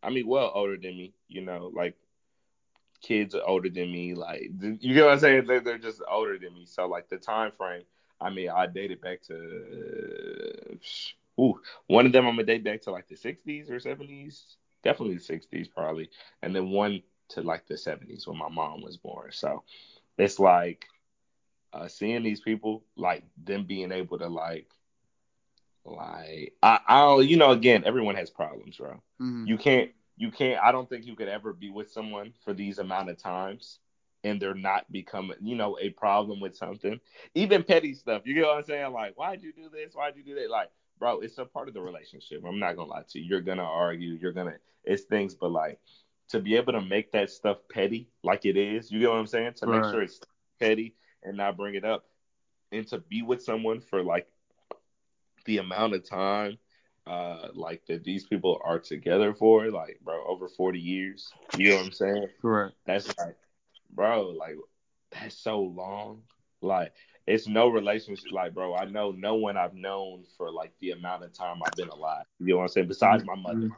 [0.04, 1.96] I mean, well older than me, you know, like
[3.02, 4.14] kids are older than me.
[4.14, 5.46] Like, you get what I'm saying?
[5.48, 6.66] They're, they're just older than me.
[6.66, 7.84] So, like, the time frame,
[8.22, 10.72] I mean, I dated back to,
[11.40, 14.58] uh, ooh, one of them I'm gonna date back to like the 60s or 70s,
[14.84, 16.10] definitely the 60s probably,
[16.42, 19.32] and then one to like the 70s when my mom was born.
[19.32, 19.64] So,
[20.18, 20.86] it's like
[21.74, 24.68] uh, seeing these people, like them being able to like
[25.86, 29.02] like I, I'll, you know, again, everyone has problems, bro.
[29.22, 29.46] Mm-hmm.
[29.48, 30.64] You can't, you can't.
[30.64, 33.80] I don't think you could ever be with someone for these amount of times
[34.24, 37.00] and they're not becoming, you know, a problem with something,
[37.36, 38.22] even petty stuff.
[38.26, 38.94] You get what I'm saying?
[38.94, 39.94] Like, why'd you do this?
[39.94, 40.50] Why'd you do that?
[40.50, 42.44] Like, bro, it's a part of the relationship.
[42.48, 43.26] I'm not gonna lie to you.
[43.26, 44.14] You're gonna argue.
[44.14, 45.80] You're gonna, it's things, but like,
[46.30, 48.92] to be able to make that stuff petty like it is.
[48.92, 49.54] You get what I'm saying?
[49.58, 50.22] To make sure it's
[50.60, 52.06] petty and not bring it up,
[52.72, 54.28] and to be with someone for like
[55.46, 56.58] the amount of time
[57.06, 61.32] uh like that these people are together for like bro over 40 years.
[61.54, 62.28] You know what i'm saying?
[62.42, 62.76] Correct.
[62.86, 63.36] that's like
[63.92, 64.56] bro like
[65.12, 66.22] that's so long.
[66.62, 66.94] Like
[67.28, 71.24] it's no relationship like bro i know no one i've known for like the amount
[71.24, 72.26] of time i've been alive.
[72.40, 72.88] You know what i'm saying?
[72.88, 73.70] Besides my mother.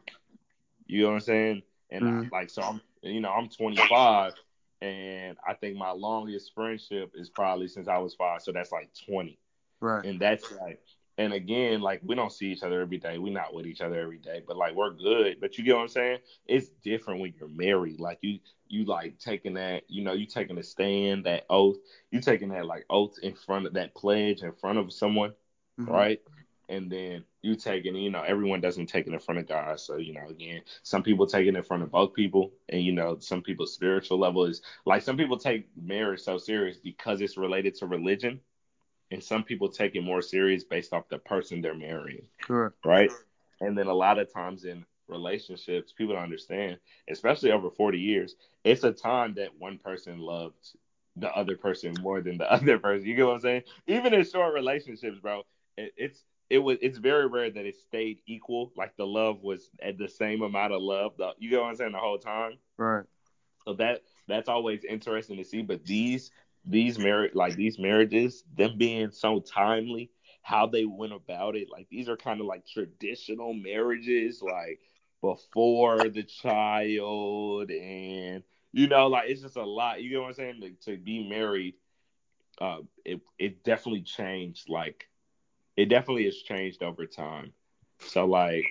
[0.87, 1.63] You know what i'm saying?
[1.91, 2.31] And I, Mhm.
[2.31, 4.33] like so i'm you know i'm 25
[4.81, 8.89] and i think my longest friendship is probably since i was five so that's like
[9.07, 9.37] 20
[9.79, 10.03] Right.
[10.05, 10.79] and that's like
[11.17, 13.17] and again like we don't see each other every day.
[13.17, 15.37] We're not with each other every day but like we're good.
[15.39, 16.19] But you get what i'm saying?
[16.45, 17.99] It's different when you're married.
[17.99, 21.77] Like you you like taking that you know you taking a stand that oath.
[22.11, 25.33] You taking that like oath in front of that pledge in front of someone
[25.77, 25.87] Mhm.
[25.91, 26.19] right?
[26.67, 29.79] And then you taking you know everyone doesn't take it in front of god.
[29.79, 32.53] So you know again some people take it in front of both people.
[32.69, 36.77] And you know some people's spiritual level is like some people take marriage so serious
[36.77, 38.39] because it's related to religion
[39.11, 42.75] and some people take it more serious based off the person they're marrying Correct.
[42.85, 43.11] right
[43.61, 46.77] and then a lot of times in relationships people don't understand
[47.09, 50.75] especially over 40 years it's a time that one person loved
[51.17, 54.25] the other person more than the other person you get what i'm saying even in
[54.25, 55.43] short relationships bro
[55.77, 59.69] it, it's it was it's very rare that it stayed equal like the love was
[59.81, 62.53] at the same amount of love the, you get what i'm saying the whole time
[62.77, 63.05] Right.
[63.65, 65.61] so that that's always interesting to see.
[65.61, 66.31] But these
[66.65, 71.87] these marriage like these marriages, them being so timely, how they went about it, like
[71.89, 74.79] these are kind of like traditional marriages, like
[75.21, 80.01] before the child, and you know, like it's just a lot.
[80.01, 80.61] You get what I'm saying?
[80.61, 81.75] To, to be married,
[82.59, 84.69] uh, it it definitely changed.
[84.69, 85.07] Like
[85.77, 87.53] it definitely has changed over time.
[87.99, 88.65] So like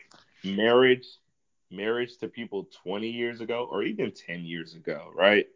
[0.44, 1.06] marriage
[1.70, 5.46] marriage to people 20 years ago or even 10 years ago, right?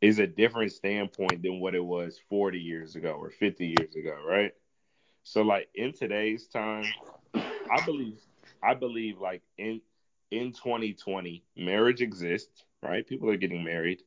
[0.00, 4.16] Is a different standpoint than what it was 40 years ago or 50 years ago,
[4.24, 4.52] right?
[5.24, 6.84] So like in today's time,
[7.34, 8.18] I believe
[8.62, 9.80] I believe like in
[10.30, 13.06] in 2020, marriage exists, right?
[13.06, 14.02] People are getting married.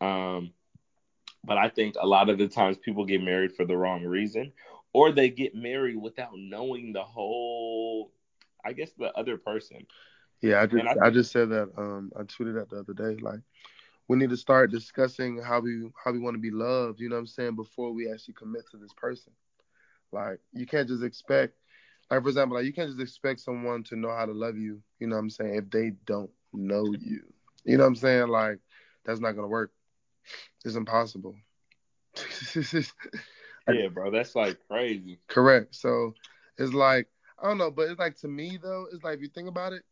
[0.00, 0.52] Um
[1.44, 4.52] but I think a lot of the times people get married for the wrong reason
[4.92, 8.12] or they get married without knowing the whole
[8.64, 9.86] I guess the other person.
[10.40, 13.20] Yeah, I just I I, just said that um I tweeted that the other day.
[13.20, 13.40] Like
[14.12, 17.16] we need to start discussing how we how we want to be loved, you know
[17.16, 19.32] what I'm saying, before we actually commit to this person.
[20.12, 21.54] Like you can't just expect
[22.10, 24.82] like for example, like you can't just expect someone to know how to love you,
[25.00, 27.22] you know what I'm saying, if they don't know you.
[27.64, 28.28] You know what I'm saying?
[28.28, 28.58] Like
[29.06, 29.72] that's not gonna work.
[30.64, 31.34] It's impossible.
[33.72, 35.20] Yeah, bro, that's like crazy.
[35.28, 35.74] Correct.
[35.74, 36.14] So
[36.58, 37.06] it's like
[37.40, 39.72] I don't know, but it's like to me though, it's like if you think about
[39.72, 39.84] it,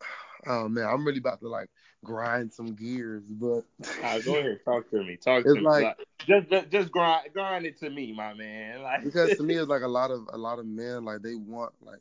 [0.46, 1.68] oh man, I'm really about to like
[2.04, 3.64] grind some gears, but
[4.02, 5.16] Nah, go ahead, talk to me.
[5.16, 5.60] Talk to me.
[5.62, 8.80] like- Like, just, just just grind grind it to me, my man.
[8.82, 11.34] Like because to me it's like a lot of a lot of men like they
[11.34, 12.00] want like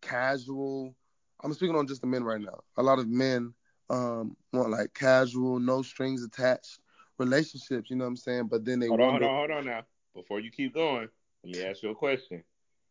[0.00, 0.94] casual.
[1.42, 2.60] I'm speaking on just the men right now.
[2.76, 3.54] A lot of men
[3.88, 6.80] um want like casual, no strings attached
[7.18, 7.90] relationships.
[7.90, 8.46] You know what I'm saying?
[8.48, 9.26] But then they hold on, wonder.
[9.28, 9.82] hold on, hold on now.
[10.14, 11.08] Before you keep going,
[11.44, 12.42] let me ask you a question.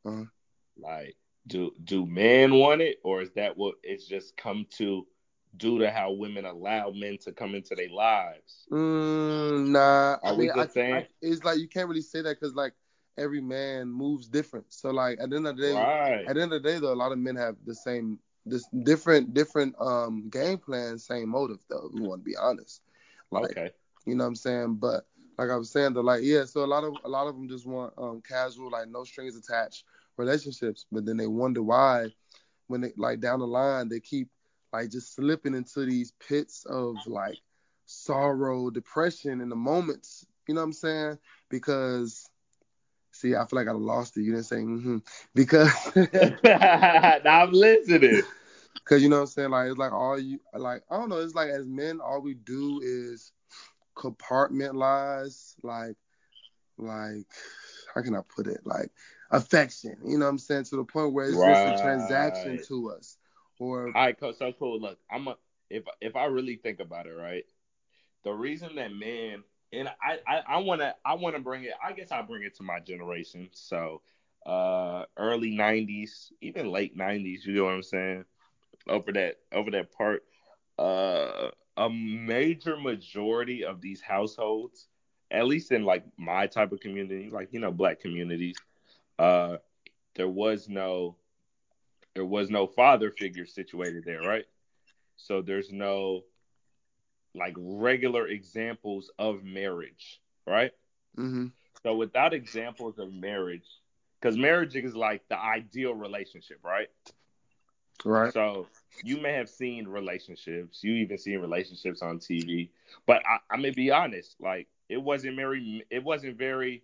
[0.06, 0.24] Uh-huh.
[0.78, 1.16] Like,
[1.48, 5.06] do do men want it, or is that what it's just come to
[5.58, 8.68] due to how women allow men to come into their lives?
[8.72, 10.92] Mm, nah, I Are we mean, I, saying?
[10.92, 12.74] I, it's like you can't really say that because like
[13.18, 14.74] every man moves different.
[14.74, 16.26] So like at the end of the day, Right.
[16.26, 18.68] at the end of the day though, a lot of men have the same, this
[18.84, 21.90] different, different um game plan, same motive though.
[21.94, 22.82] We want to be honest,
[23.32, 23.72] like okay.
[24.06, 24.76] you know what I'm saying.
[24.76, 25.06] But
[25.38, 27.48] like I was saying though, like yeah, so a lot of a lot of them
[27.50, 29.84] just want um casual, like no strings attached
[30.18, 32.08] relationships, but then they wonder why
[32.68, 34.30] when they like down the line they keep
[34.72, 37.40] like just slipping into these pits of like
[37.86, 40.26] sorrow, depression in the moments.
[40.48, 41.18] You know what I'm saying?
[41.50, 42.30] Because
[43.12, 44.22] see, I feel like I lost it.
[44.22, 44.98] You didn't say mm-hmm.
[45.34, 45.72] because
[47.24, 48.22] now I'm listening.
[48.76, 49.50] because you know what I'm saying.
[49.52, 51.20] Like it's like all you like I don't know.
[51.20, 53.32] It's like as men, all we do is
[53.96, 55.96] compartmentalize like
[56.78, 57.26] like
[57.94, 58.92] how can I put it like
[59.32, 59.98] affection.
[60.06, 63.18] You know what I'm saying to the point where it's just a transaction to us.
[63.60, 64.80] Or All right, so cool.
[64.80, 65.36] Look, I'm a
[65.70, 67.44] if if I really think about it, right?
[68.24, 69.44] The reason that men
[69.74, 71.74] and I I, I wanna I wanna bring it.
[71.84, 73.50] I guess I'll bring it to my generation.
[73.52, 74.02] So
[74.46, 77.46] uh early '90s, even late '90s.
[77.46, 78.26] You know what I'm saying?
[78.88, 80.24] Over that over that part,
[80.80, 84.88] uh, a major majority of these households,
[85.32, 88.58] at least in like my type of community, like you know black communities,
[89.20, 89.58] uh,
[90.16, 91.16] there was no
[92.16, 94.46] there was no father figure situated there, right?
[95.18, 96.24] So there's no
[97.36, 100.72] like regular examples of marriage, right?
[101.18, 101.48] Mm-hmm.
[101.84, 103.68] So without examples of marriage,
[104.20, 106.88] because marriage is like the ideal relationship, right?
[108.04, 108.34] Right.
[108.34, 108.68] So
[109.04, 112.70] you may have seen relationships, you even seen relationships on TV,
[113.06, 116.84] but I, I'm gonna be honest, like it wasn't very, it wasn't very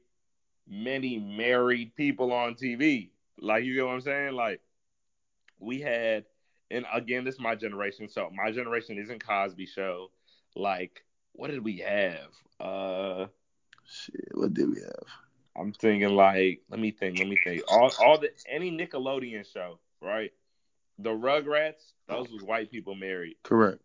[0.67, 3.09] many married people on TV.
[3.39, 4.33] Like you get what I'm saying?
[4.33, 4.61] Like
[5.59, 6.25] we had,
[6.71, 10.11] and again, this is my generation, so my generation isn't Cosby Show.
[10.55, 12.29] Like, what did we have?
[12.59, 13.27] Uh,
[13.85, 15.05] shit, what did we have?
[15.57, 17.63] I'm thinking like, let me think, let me think.
[17.69, 20.31] All, all the any Nickelodeon show, right?
[20.99, 23.35] The Rugrats, those was white people married.
[23.43, 23.81] Correct.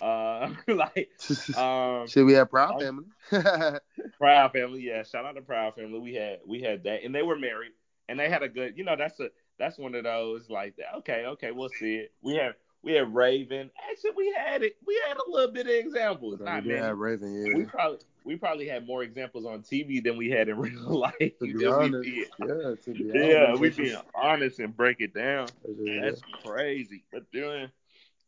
[0.00, 1.10] Uh, like,
[1.56, 3.06] um, should we have Proud Family?
[4.18, 5.02] Proud Family, yeah.
[5.02, 5.98] Shout out to Proud Family.
[5.98, 7.72] We had we had that, and they were married,
[8.08, 8.76] and they had a good.
[8.76, 10.96] You know, that's a that's one of those like that.
[10.98, 12.12] Okay, okay, we'll see it.
[12.22, 13.70] We have we have Raven.
[13.90, 14.74] Actually, we had it.
[14.86, 16.38] We had a little bit of examples.
[16.40, 16.80] we Not many.
[16.80, 17.54] have Raven, yeah.
[17.56, 21.14] We probably we probably had more examples on TV than we had in real life.
[21.18, 22.24] to be honest, Yeah.
[22.40, 25.46] yeah, to be Yeah, honest, we being honest and break it down.
[25.64, 27.04] that's just- That's crazy.
[27.12, 27.70] But then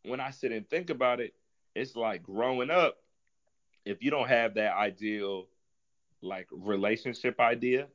[0.05, 1.35] when I sit and think about it,
[1.75, 2.99] it's like growing up,
[3.85, 5.47] if you don't have that ideal
[6.21, 7.89] like relationship idea,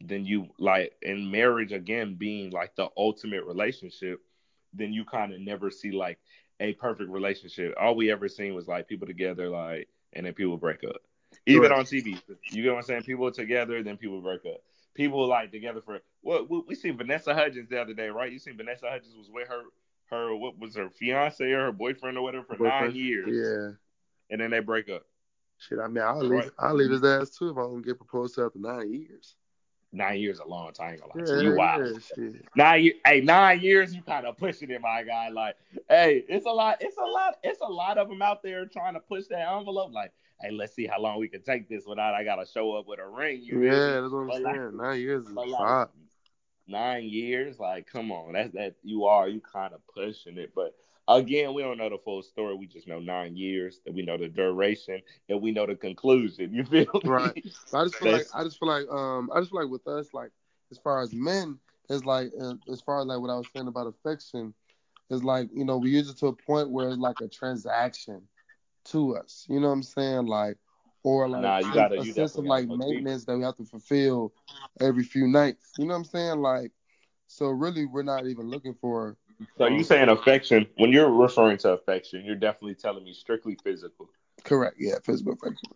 [0.00, 4.20] then you like in marriage again being like the ultimate relationship,
[4.72, 6.18] then you kind of never see like
[6.60, 7.74] a perfect relationship.
[7.80, 10.96] All we ever seen was like people together, like, and then people break up.
[11.46, 11.78] Even Correct.
[11.78, 13.02] on TV, you get what I'm saying?
[13.02, 14.62] People together, then people break up.
[14.94, 18.32] People like together for what well, we, seen Vanessa Hudgens the other day, right?
[18.32, 19.62] You seen Vanessa Hudgens was with her
[20.10, 23.76] her what was her fiance or her boyfriend or whatever for nine years, Yeah.
[24.30, 25.04] and then they break up.
[25.58, 26.50] Shit, I mean, I'll leave, Right.
[26.58, 29.36] I'll leave his ass too if I don't get proposed to after nine years.
[29.96, 30.98] Nine years a long time.
[31.16, 31.56] Yeah, to you.
[31.56, 32.02] Wild.
[32.18, 32.28] yeah.
[32.54, 35.30] Nine years, hey, nine years, you kind of pushing it, my guy.
[35.30, 35.56] Like,
[35.88, 38.92] hey, it's a lot, it's a lot, it's a lot of them out there trying
[38.92, 39.92] to push that envelope.
[39.94, 42.86] Like, hey, let's see how long we can take this without I gotta show up
[42.86, 43.40] with a ring.
[43.42, 43.66] You feel me?
[43.68, 44.76] Yeah, that's what I'm But like- saying.
[44.76, 45.90] Nine years is a like, lot.
[46.66, 50.52] nine years, like, come on, that's that you are you kind of pushing it.
[50.54, 50.74] But
[51.08, 52.54] again, we don't know the full story.
[52.54, 53.80] We just know nine years.
[53.84, 56.52] That we know the duration, and we know the conclusion.
[56.54, 57.10] You feel me?
[57.10, 57.36] Right.
[57.70, 59.86] But I just feel like I just feel like um I just feel like with
[59.86, 60.30] us like
[60.70, 63.68] as far as men it's like uh, as far as like what I was saying
[63.68, 64.54] about affection
[65.10, 68.22] is like you know we use it to a point where it's like a transaction
[68.86, 69.46] to us.
[69.48, 70.26] You know what I'm saying?
[70.26, 70.58] Like
[71.02, 73.08] or like Nah, gotta- a sense of like gotta go deeper.
[73.08, 74.32] maintenance that we have to fulfill
[74.80, 75.74] every few nights.
[75.76, 76.38] You know what I'm saying?
[76.40, 76.72] Like
[77.26, 79.16] so really we're not even looking for
[79.58, 80.66] So you saying affection?
[80.76, 84.08] When you're referring to affection, you're definitely telling me strictly physical.
[84.44, 85.70] correct yeah physical affection.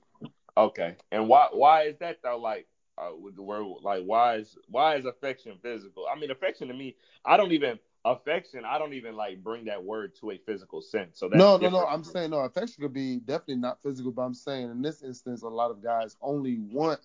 [0.56, 2.38] Okay, and why why is that though?
[2.38, 2.66] Like,
[2.98, 6.06] uh, with the word like why is why is affection physical?
[6.14, 8.64] I mean, affection to me, I don't even affection.
[8.64, 11.18] I don't even like bring that word to a physical sense.
[11.18, 11.86] So that's no, no, no.
[11.86, 12.38] I'm saying no.
[12.38, 15.82] Affection could be definitely not physical, but I'm saying in this instance, a lot of
[15.82, 17.00] guys only want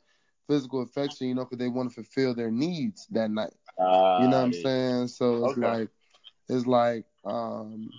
[0.47, 3.53] physical affection, you know, because they want to fulfill their needs that night.
[3.79, 5.07] Uh, You know what I'm saying?
[5.09, 5.61] So it's Okay.
[5.61, 5.89] like,
[6.49, 7.89] it's like, um,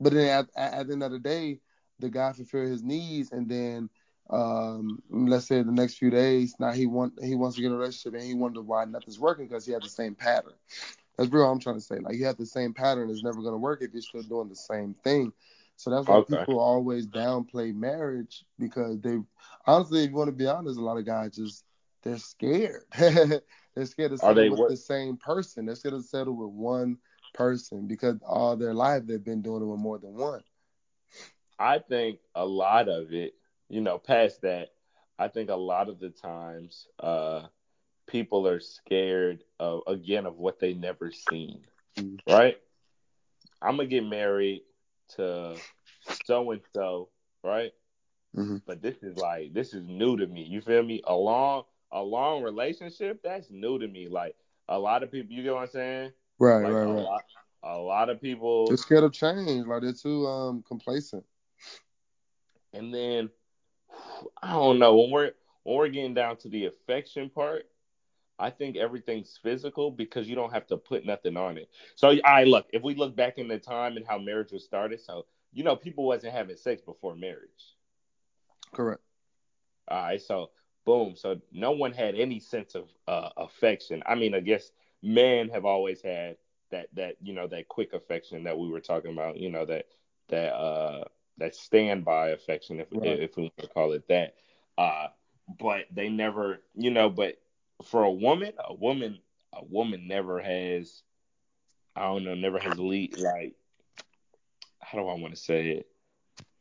[0.00, 1.60] but then at, at, the end of the day,
[1.98, 3.90] the guy fulfilled his needs, and then,
[4.30, 7.74] um, let's say the next few days, now he want he wants to get a
[7.74, 10.54] relationship, and he wonder why nothing's working because he had the same pattern.
[11.16, 11.50] That's real.
[11.50, 13.92] I'm trying to say, like, you have the same pattern, it's never gonna work if
[13.92, 15.32] you're still doing the same thing.
[15.76, 16.36] So that's why Okay.
[16.36, 19.18] people always downplay marriage because they,
[19.66, 21.64] honestly, if you want to be honest, a lot of guys just
[22.02, 22.84] they're scared.
[22.98, 25.66] they're scared to settle with what- the same person.
[25.66, 26.98] They're scared to settle with one
[27.34, 30.42] person because all their life they've been doing it with more than one.
[31.58, 33.34] I think a lot of it,
[33.68, 34.72] you know, past that,
[35.18, 37.46] I think a lot of the times, uh,
[38.06, 41.60] people are scared of again of what they never seen.
[41.96, 42.18] Mhm.
[42.26, 42.56] Right?
[43.62, 44.62] I'm gonna get married
[45.16, 45.56] to
[46.24, 47.10] so and so,
[47.44, 47.72] right?
[48.34, 48.62] Mhm.
[48.66, 50.42] But this is like this is new to me.
[50.44, 51.02] You feel me?
[51.04, 54.08] A long a long relationship, that's new to me.
[54.08, 54.36] Like
[54.68, 56.12] a lot of people, you get what I'm saying?
[56.40, 57.04] Right, Like right, a right.
[57.04, 57.24] lot
[57.62, 59.66] a lot of people They're scared of change.
[59.66, 61.24] Like they're too um complacent.
[62.72, 63.30] And then
[64.42, 65.32] I don't know when we're
[65.64, 67.66] when we're getting down to the affection part.
[68.38, 71.68] I think everything's physical because you don't have to put nothing on it.
[71.94, 75.00] So I look if we look back in the time and how marriage was started.
[75.00, 77.76] So you know people wasn't having sex before marriage.
[78.72, 79.02] Correct.
[79.88, 80.50] All right, so
[80.84, 84.02] boom, so no one had any sense of uh, affection.
[84.06, 84.70] I mean, I guess
[85.02, 86.36] men have always had
[86.70, 89.36] that that you know that quick affection that we were talking about.
[89.36, 89.86] You know that
[90.28, 91.04] that uh
[91.38, 93.20] that standby affection, if Right.
[93.20, 94.34] if we want to call it that.
[94.78, 95.08] Uh,
[95.58, 97.36] but they never, you know, but
[97.84, 99.18] for a woman, a woman,
[99.52, 101.02] a woman never has.
[101.96, 103.54] I don't know, never has lead like.
[104.80, 105.86] How do I want to say it?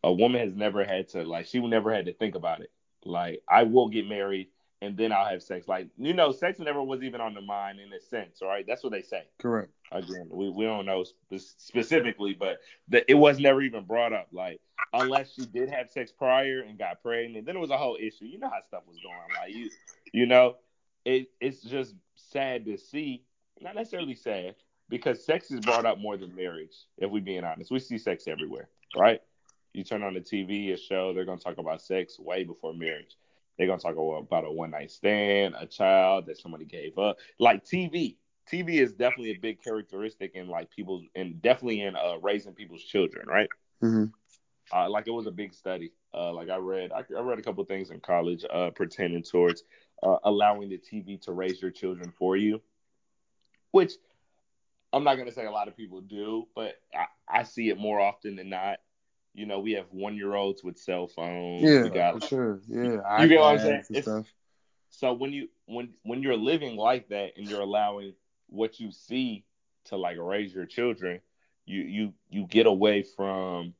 [0.04, 2.71] a woman has never had to like she never had to think about it.
[3.06, 4.49] Like I will get married
[4.82, 5.68] and then I'll have sex.
[5.68, 8.65] Like you know, sex never was even on the mind in a sense, right?
[8.68, 9.24] That's what they say.
[9.39, 9.72] Correct.
[9.92, 14.28] Again, we, we don't know specifically, but the, it was never even brought up.
[14.32, 14.62] Like
[14.94, 18.26] unless she did have sex prior and got pregnant, then it was a whole issue.
[18.26, 19.15] You know how stuff was going.
[19.42, 19.70] Like you,
[20.13, 20.56] you know,
[21.06, 23.24] it it's just sad to see.
[23.62, 24.56] Not necessarily sad
[24.88, 26.76] because sex is brought up more than marriage.
[26.98, 29.22] If we being honest, we see sex everywhere, right?
[29.74, 33.18] You turn on the TV, a show, they're gonna talk about sex way before marriage.
[33.60, 37.17] They're gonna talk about a one night stand, a child that somebody gave up.
[37.39, 38.15] Like TV,
[38.50, 42.82] TV is definitely a big characteristic in like people's and definitely in uh, raising people's
[42.82, 43.50] children, right?
[43.84, 44.06] Mm-hmm.
[44.72, 45.91] Uh, like it was a big study.
[46.13, 49.63] Uh, like I read, I, I, read a couple things in college uh, pertaining towards
[50.04, 52.62] uh, allowing the TV to raise your children for you,
[53.72, 53.91] which
[54.93, 58.00] I'm not gonna say a lot of people do, but I, I see it more
[58.00, 58.78] often than not.
[59.39, 61.63] You know, we have one year olds with cell phones.
[61.63, 62.60] Yeah, we got, for sure.
[62.67, 64.25] Yeah, you get what I'm saying?
[64.89, 68.13] So when you when when you're living like that and you're allowing
[68.47, 69.45] what you see
[69.86, 71.21] to like raise your children,
[71.65, 73.75] you you you get away from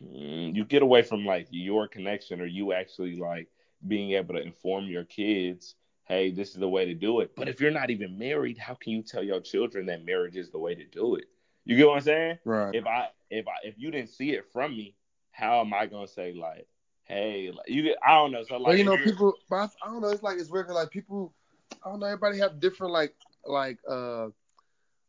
[0.00, 3.48] mm, you get away from like your connection or you actually like
[3.84, 7.48] being able to inform your kids hey this is the way to do it but
[7.48, 10.58] if you're not even married how can you tell your children that marriage is the
[10.58, 11.24] way to do it
[11.64, 12.38] you get what i'm saying?
[12.44, 12.74] Right.
[12.74, 14.94] If i if i if you didn't see it from me
[15.32, 16.66] how am i gonna say like
[17.04, 18.42] hey like, you get i don't know.
[18.42, 20.90] So like well, you know people but i don't know it's like it's weird like
[20.90, 21.32] people
[21.84, 24.28] i don't know everybody have different like like uh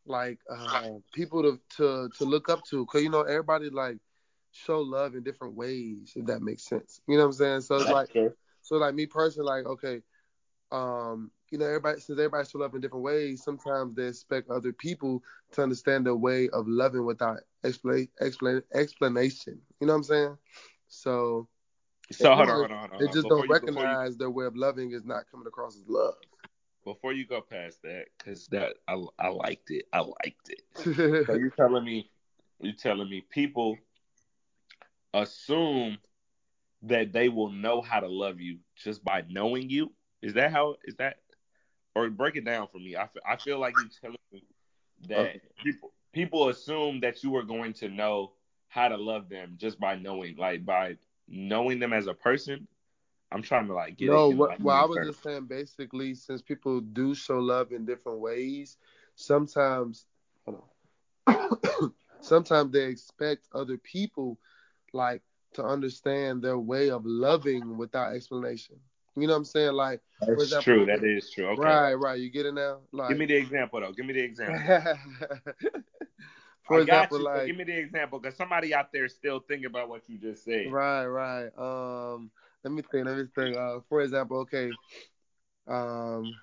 [0.06, 3.98] like uh people to to to look up to because you know everybody like
[4.52, 7.00] show love in different ways if that makes sense.
[7.06, 7.60] You know what i'm saying?
[7.62, 8.32] So it's That's like true.
[8.62, 10.02] so like me personally like okay
[10.70, 14.72] um you know everybody since everybody show love in different ways sometimes they expect other
[14.72, 20.02] people to understand their way of loving without explain explain explanation you know what i'm
[20.02, 20.36] saying
[20.88, 21.46] so
[22.10, 22.98] so hold on, hold on, hold on.
[22.98, 25.84] They just Before don't recognize you, their way of loving is not coming across as
[25.86, 26.14] love
[26.84, 29.84] before you go past that, because that I, I liked it.
[29.92, 30.62] I liked it.
[31.26, 32.10] so you're telling me,
[32.60, 33.76] you're telling me people
[35.14, 35.98] assume
[36.82, 39.92] that they will know how to love you just by knowing you.
[40.22, 40.76] Is that how?
[40.84, 41.16] Is that?
[41.94, 42.96] Or break it down for me.
[42.96, 44.44] I, I feel like you're telling me
[45.08, 45.40] that okay.
[45.62, 48.32] people people assume that you are going to know
[48.68, 50.96] how to love them just by knowing, like by
[51.28, 52.66] knowing them as a person
[53.32, 54.30] I'm trying to like get no.
[54.30, 54.34] it.
[54.34, 58.20] No, like, well, I was just saying basically, since people do show love in different
[58.20, 58.76] ways,
[59.14, 60.04] sometimes,
[62.20, 64.38] sometimes they expect other people,
[64.92, 65.22] like,
[65.54, 68.76] to understand their way of loving without explanation.
[69.16, 69.72] You know what I'm saying?
[69.72, 70.86] Like, that's example, true.
[70.86, 71.46] That is true.
[71.48, 71.62] Okay.
[71.62, 72.18] Right, right.
[72.18, 72.78] You get it now.
[72.92, 73.92] Like, give me the example though.
[73.92, 74.58] Give me the example.
[76.62, 79.66] for I example, you, like, give me the example because somebody out there still thinking
[79.66, 80.72] about what you just said.
[80.72, 81.50] Right, right.
[81.58, 82.30] Um
[82.64, 83.06] let me think.
[83.06, 83.56] Let me think.
[83.56, 84.70] Uh, for example, okay.
[85.66, 86.34] Um,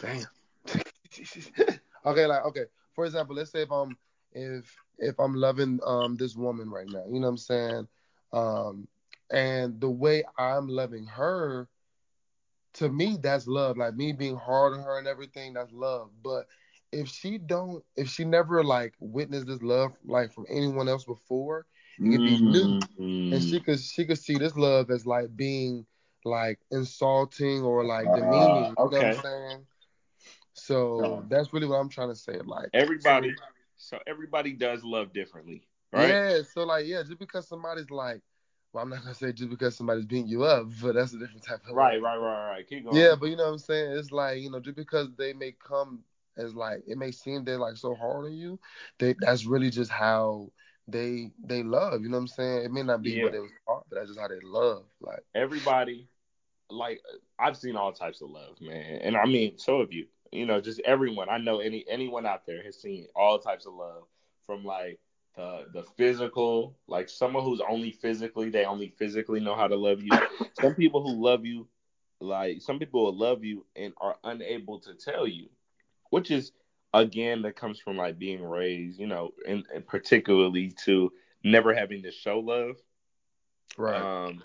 [0.00, 0.26] damn.
[2.06, 2.64] okay, like okay.
[2.94, 3.96] For example, let's say if I'm
[4.32, 7.88] if if I'm loving um this woman right now, you know what I'm saying?
[8.32, 8.88] Um,
[9.30, 11.68] and the way I'm loving her,
[12.76, 13.76] to me, that's love.
[13.76, 16.10] Like me being hard on her and everything, that's love.
[16.22, 16.46] But
[16.92, 21.66] if she don't, if she never like witnessed this love like from anyone else before,
[21.98, 23.32] it could be new, mm-hmm.
[23.32, 25.86] and she could she could see this love as like being
[26.24, 28.74] like insulting or like demeaning.
[28.76, 28.96] Uh, okay.
[28.96, 29.66] You know what I'm saying?
[30.52, 32.38] So that's really what I'm trying to say.
[32.44, 33.34] Like everybody,
[33.76, 36.08] so everybody does love differently, right?
[36.08, 36.40] Yeah.
[36.52, 38.20] So like, yeah, just because somebody's like,
[38.76, 41.42] well, I'm not gonna say just because somebody's beating you up, but that's a different
[41.42, 42.68] type of right, right, right, right.
[42.68, 42.96] Keep going.
[42.96, 43.92] Yeah, but you know what I'm saying?
[43.92, 46.04] It's like you know, just because they may come
[46.36, 48.60] as like it may seem they're like so hard on you,
[48.98, 50.52] they that's really just how
[50.86, 52.02] they they love.
[52.02, 52.64] You know what I'm saying?
[52.66, 53.22] It may not be yeah.
[53.22, 54.84] what they was taught, but that's just how they love.
[55.00, 56.10] Like everybody,
[56.68, 57.00] like
[57.38, 60.04] I've seen all types of love, man, and I mean, so have you.
[60.32, 61.30] You know, just everyone.
[61.30, 64.02] I know any anyone out there has seen all types of love
[64.46, 65.00] from like
[65.36, 70.02] the the physical, like someone who's only physically, they only physically know how to love
[70.02, 70.10] you.
[70.54, 71.68] Some people who love you,
[72.20, 75.48] like some people will love you and are unable to tell you,
[76.10, 76.52] which is
[76.94, 81.12] again that comes from like being raised, you know, and, and particularly to
[81.44, 82.76] never having to show love.
[83.76, 84.00] Right.
[84.00, 84.42] Um,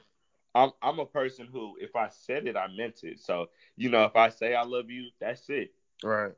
[0.54, 3.22] I'm I'm a person who, if I said it, I meant it.
[3.22, 5.74] So you know, if I say I love you, that's it.
[6.04, 6.34] Right.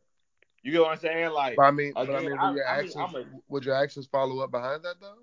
[0.63, 1.31] You get what I'm saying?
[1.31, 3.39] Like, but I mean, again, but I mean, would your I, actions I mean, a,
[3.49, 5.17] would your actions follow up behind that though?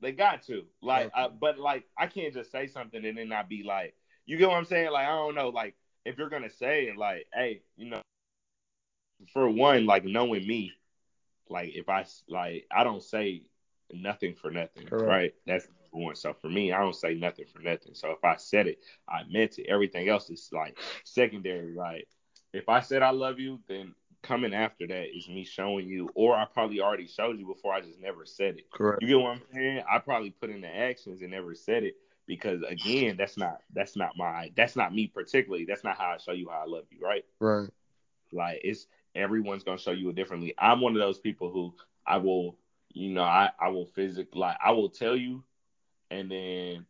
[0.00, 0.64] They got to.
[0.82, 1.14] Like, okay.
[1.14, 3.94] I, but like, I can't just say something and then not be like,
[4.26, 4.90] you get what I'm saying?
[4.90, 5.48] Like, I don't know.
[5.48, 5.74] Like,
[6.04, 8.02] if you're gonna say it, like, hey, you know,
[9.32, 10.72] for one, like knowing me,
[11.48, 13.42] like if I like I don't say
[13.92, 15.08] nothing for nothing, Correct.
[15.08, 15.34] right?
[15.46, 16.16] That's one.
[16.16, 17.94] So for me, I don't say nothing for nothing.
[17.94, 19.66] So if I said it, I meant it.
[19.68, 21.74] Everything else is like secondary.
[21.74, 22.06] Like
[22.52, 23.94] if I said I love you, then
[24.24, 27.72] coming after that is me showing you, or I probably already showed you before.
[27.72, 28.70] I just never said it.
[28.70, 29.02] Correct.
[29.02, 29.82] You get what I'm saying?
[29.90, 31.94] I probably put in the actions and never said it
[32.26, 35.64] because again, that's not that's not my that's not me particularly.
[35.64, 37.24] That's not how I show you how I love you, right?
[37.38, 37.68] Right.
[38.32, 40.54] Like it's everyone's gonna show you it differently.
[40.58, 41.74] I'm one of those people who
[42.06, 42.56] I will,
[42.92, 45.44] you know, I I will physically like I will tell you,
[46.10, 46.86] and then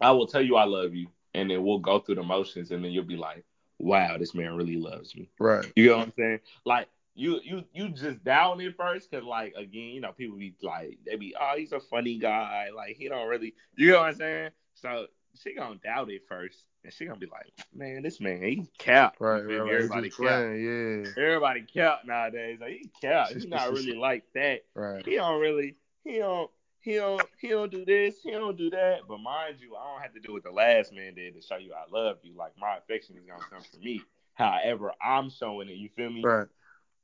[0.00, 2.84] I will tell you I love you, and then we'll go through the motions, and
[2.84, 3.44] then you'll be like,
[3.80, 5.28] wow, this man really loves me.
[5.38, 5.70] Right.
[5.76, 6.40] You know what I'm saying?
[6.64, 10.54] Like you you you just down it first because like again, you know, people be
[10.62, 14.08] like they be oh he's a funny guy, like he don't really you know what
[14.08, 14.50] I'm saying?
[14.74, 15.06] So
[15.42, 19.16] she gonna doubt it first, and she gonna be like, man, this man he cap.
[19.18, 19.42] Right.
[19.42, 19.72] Right.
[19.72, 20.18] Everybody cap.
[20.18, 21.04] playing.
[21.14, 21.22] Yeah.
[21.22, 22.58] Everybody cap nowadays.
[22.60, 23.28] Like he cap.
[23.28, 24.64] He not really like that.
[24.74, 25.04] Right.
[25.04, 25.76] He don't really.
[26.04, 26.50] He don't.
[26.82, 27.22] He don't.
[27.38, 28.16] He don't do this.
[28.22, 29.00] He don't do that.
[29.06, 31.56] But mind you, I don't have to do what the last man did to show
[31.56, 32.34] you I love you.
[32.36, 34.02] Like my affection is gonna come from me.
[34.34, 35.76] However, I'm showing it.
[35.76, 36.22] You feel me?
[36.24, 36.48] Right.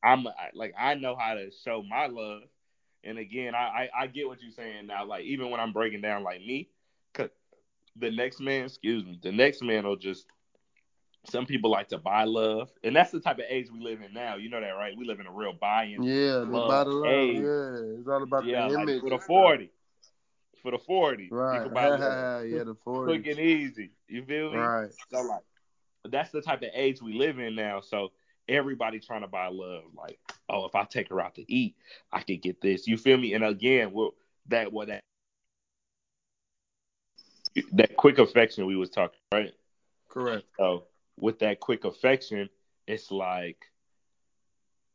[0.03, 2.43] I'm like I know how to show my love.
[3.05, 5.05] And again, I, I I get what you're saying now.
[5.05, 6.69] Like even when I'm breaking down like me,
[7.13, 7.29] cause
[7.97, 10.27] the next man, excuse me, the next man will just.
[11.29, 14.13] Some people like to buy love, and that's the type of age we live in
[14.13, 14.37] now.
[14.37, 14.97] You know that, right?
[14.97, 16.03] We live in a real buying.
[16.03, 16.39] Yeah.
[16.39, 17.11] The Love, bottom line.
[17.13, 17.37] age.
[17.37, 17.99] Yeah.
[17.99, 19.01] It's all about yeah, the like image.
[19.01, 19.71] for the forty,
[20.63, 21.73] for the forty, Right.
[21.73, 21.89] buy
[22.45, 22.65] yeah.
[22.65, 23.91] The forty, quick and easy.
[24.09, 24.59] You feel me?
[24.59, 24.91] Right.
[25.11, 25.43] So like,
[26.11, 27.81] that's the type of age we live in now.
[27.81, 28.13] So
[28.49, 29.85] everybody trying to buy love.
[29.97, 30.19] Like,
[30.49, 31.77] oh, if I take her out to eat,
[32.13, 32.87] I could get this.
[32.87, 33.35] You feel me?
[33.35, 34.15] And again, well,
[34.49, 35.01] that what that
[37.73, 39.53] that quick affection we was talking right.
[40.09, 40.45] Correct.
[40.59, 40.85] So
[41.19, 42.49] with that quick affection,
[42.87, 43.65] it's like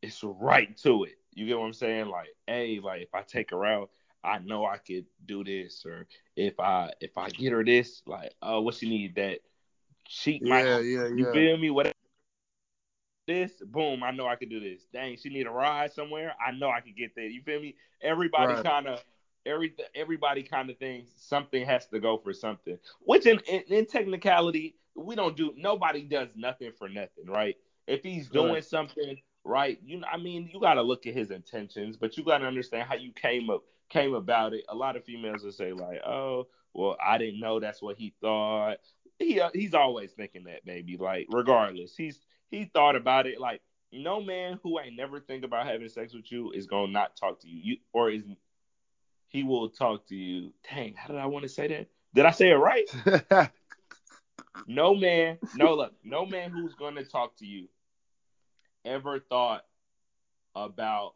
[0.02, 1.18] it's right to it.
[1.34, 2.08] You get what I'm saying?
[2.08, 3.90] Like, hey, like if I take her out,
[4.24, 6.06] I know I could do this, or
[6.36, 9.40] if I if I get her this, like, oh, what she need that
[10.08, 10.78] sheet might Yeah.
[10.78, 11.08] Yeah.
[11.08, 11.32] you Yeah.
[11.32, 11.70] feel me?
[11.70, 11.92] Whatever
[13.26, 14.82] this, boom, I know I could do this.
[14.92, 16.34] Dang, she need a ride somewhere.
[16.44, 17.26] I know I could get there.
[17.26, 17.76] You feel me?
[18.00, 18.64] Everybody Right.
[18.64, 19.02] kind of
[19.46, 22.78] every everybody kind of thinks something has to go for something.
[23.00, 25.52] Which in, in in technicality, we don't do.
[25.56, 27.56] Nobody does nothing for nothing, right?
[27.86, 28.64] If he's doing Right.
[28.64, 32.24] something right, you know, I mean, you got to look at his intentions, but you
[32.24, 34.64] got to understand how you came up came about it.
[34.68, 38.14] A lot of females will say like, "Oh, well, I didn't know that's what he
[38.20, 38.78] thought."
[39.18, 40.96] He uh, he's always thinking that, baby.
[40.96, 42.20] Like, regardless, he's
[42.50, 43.40] he thought about it.
[43.40, 43.60] Like,
[43.92, 47.40] no man who ain't never think about having sex with you is gonna not talk
[47.40, 47.60] to you.
[47.62, 48.22] You or is
[49.28, 50.52] he will talk to you.
[50.68, 51.88] Dang, how did I want to say that?
[52.14, 52.88] Did I say it right?
[54.66, 57.68] No man, no look, no man who's gonna talk to you
[58.84, 59.64] ever thought
[60.54, 61.14] about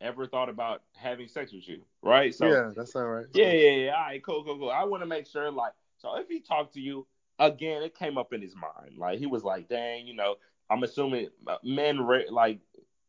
[0.00, 2.34] ever thought about having sex with you, right?
[2.34, 2.70] So yeah.
[2.76, 3.26] That's all right.
[3.34, 3.94] yeah, yeah, yeah.
[3.94, 4.70] All right, cool, cool, cool.
[4.70, 7.06] I want to make sure, like, so if he talked to you
[7.38, 8.98] again, it came up in his mind.
[8.98, 10.36] Like he was like, dang, you know,
[10.70, 12.60] I'm assuming uh, men like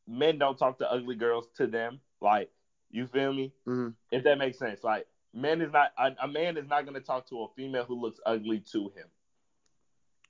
[0.07, 1.99] men don't talk to ugly girls to them.
[2.21, 2.49] Like,
[2.91, 3.53] you feel me?
[3.67, 3.93] Mhm.
[4.11, 4.83] If that makes sense.
[4.83, 7.99] Like, men is not a, a man is not gonna talk to a female who
[7.99, 9.07] looks ugly to him,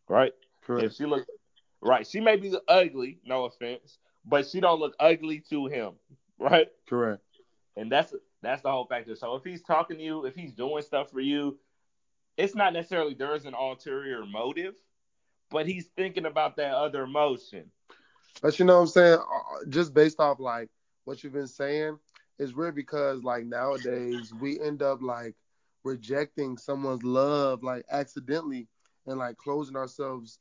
[0.07, 0.33] right?
[0.61, 0.85] Correct.
[0.85, 1.25] If she looks
[1.81, 5.93] right, she may be ugly, no offense, but she don't look ugly to him,
[6.39, 6.67] right?
[6.87, 7.21] Correct.
[7.77, 9.15] And that's that's the whole factor.
[9.15, 11.57] So if he's talking to you, if he's doing stuff for you,
[12.37, 14.75] it's not necessarily there's an ulterior motive,
[15.49, 17.71] but he's thinking about that other emotion.
[18.41, 19.19] But you know what I'm saying?
[19.19, 20.69] Uh, Just based off like
[21.03, 21.99] what you've been saying,
[22.39, 25.35] it's weird because like nowadays we end up like
[25.83, 28.67] rejecting someone's love like accidentally
[29.07, 30.39] and like closing ourselves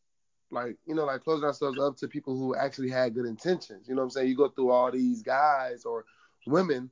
[0.51, 3.89] like you know like closing ourselves up to people who actually had good intentions.
[3.89, 4.29] You know what I'm saying?
[4.29, 6.05] You go through all these guys or
[6.47, 6.91] women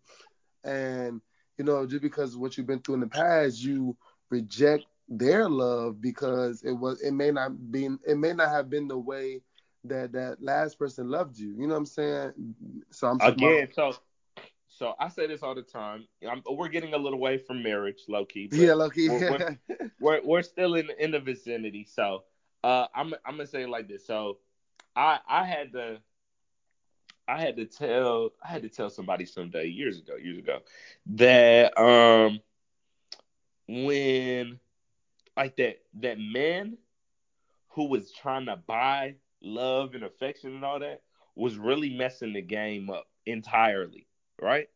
[0.64, 1.20] and
[1.57, 3.96] you know just because of what you've been through in the past, you
[4.30, 8.88] reject their love because it was it may not be it may not have been
[8.88, 9.40] the way
[9.84, 11.54] that that last person loved you.
[11.57, 12.32] You know what I'm saying?
[12.90, 13.94] So I'm Again, so
[14.77, 16.07] so I say this all the time.
[16.29, 18.51] I'm, we're getting a little away from marriage, low key.
[18.53, 19.09] Yeah, Loki.
[19.09, 19.59] we're, we're,
[20.01, 21.87] we're we're still in in the vicinity.
[21.91, 22.24] So
[22.62, 24.07] uh, I'm I'm gonna say it like this.
[24.07, 24.37] So
[24.95, 25.99] I I had to
[27.27, 30.59] I had to tell I had to tell somebody someday years ago years ago
[31.07, 32.41] that um
[33.66, 34.61] when
[35.39, 36.77] like that that man
[37.68, 41.01] who was trying to buy love and affection and all that
[41.35, 44.05] was really messing the game up entirely,
[44.41, 44.68] right?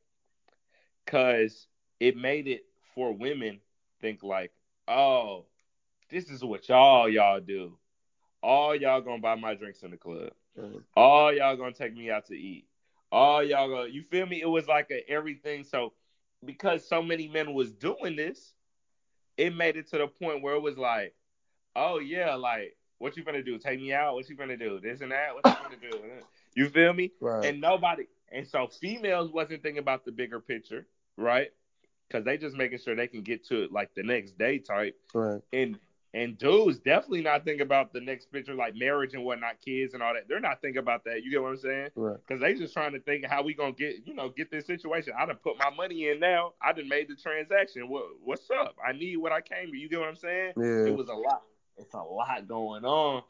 [1.06, 1.66] Cause
[1.98, 3.60] it made it for women
[4.00, 4.52] think like,
[4.88, 5.46] oh,
[6.10, 7.76] this is what y'all y'all do.
[8.42, 10.30] All y'all gonna buy my drinks in the club.
[10.58, 10.78] Mm-hmm.
[10.96, 12.66] All y'all gonna take me out to eat.
[13.12, 14.40] All y'all gonna you feel me?
[14.40, 15.64] It was like a everything.
[15.64, 15.92] So
[16.44, 18.54] because so many men was doing this,
[19.36, 21.14] it made it to the point where it was like,
[21.76, 23.58] oh yeah, like what you gonna do?
[23.58, 24.14] Take me out?
[24.14, 24.78] What you gonna do?
[24.78, 25.34] This and that?
[25.34, 25.98] What you gonna do?
[26.52, 27.12] You feel me?
[27.20, 27.44] Right.
[27.44, 31.48] And nobody, and so females wasn't thinking about the bigger picture, right?
[32.08, 34.96] Because they just making sure they can get to it like the next day type.
[35.14, 35.40] Right.
[35.52, 35.78] And
[36.12, 40.02] and dudes definitely not thinking about the next picture, like marriage and whatnot, kids and
[40.02, 40.26] all that.
[40.28, 41.22] They're not thinking about that.
[41.22, 41.90] You get what I'm saying?
[41.94, 42.16] Right.
[42.26, 45.12] Because they just trying to think how we gonna get, you know, get this situation.
[45.16, 46.54] I done put my money in now.
[46.60, 47.88] I done made the transaction.
[47.88, 48.74] What what's up?
[48.84, 49.76] I need what I came to.
[49.76, 50.54] You get what I'm saying?
[50.56, 50.86] Yeah.
[50.86, 51.42] It was a lot.
[51.76, 53.22] It's a lot going on,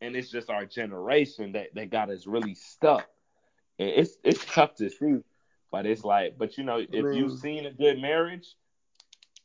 [0.00, 3.06] and it's just our generation that that got us really stuck.
[3.78, 5.18] And it's it's tough to see,
[5.70, 8.54] but it's like, but you know, if mean- you've seen a good marriage,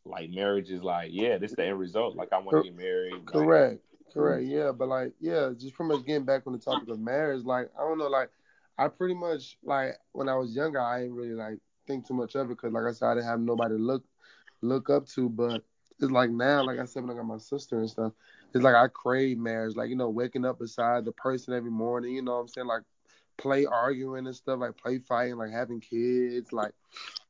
[0.06, 2.16] like marriage is like, yeah, this is the end result.
[2.16, 3.14] Like I want to get married.
[3.14, 3.82] like- Correct.
[4.14, 4.44] Correct.
[4.44, 4.52] Mm-hmm.
[4.52, 7.82] Yeah, but like, yeah, just from getting back on the topic of marriage, like, I
[7.82, 8.32] don't know, like,
[8.78, 12.34] I pretty much like when I was younger, I didn't really like think too much
[12.36, 14.04] of it because, like I said, I didn't have nobody to look
[14.62, 15.30] look up to.
[15.30, 15.64] But
[16.00, 18.14] it's like now, like I said, when I got my sister and stuff,
[18.54, 19.76] it's like I crave marriage.
[19.76, 22.14] Like you know, waking up beside the person every morning.
[22.16, 22.68] You know what I'm saying?
[22.68, 22.84] Like
[23.40, 26.74] play arguing and stuff, like play fighting, like having kids, like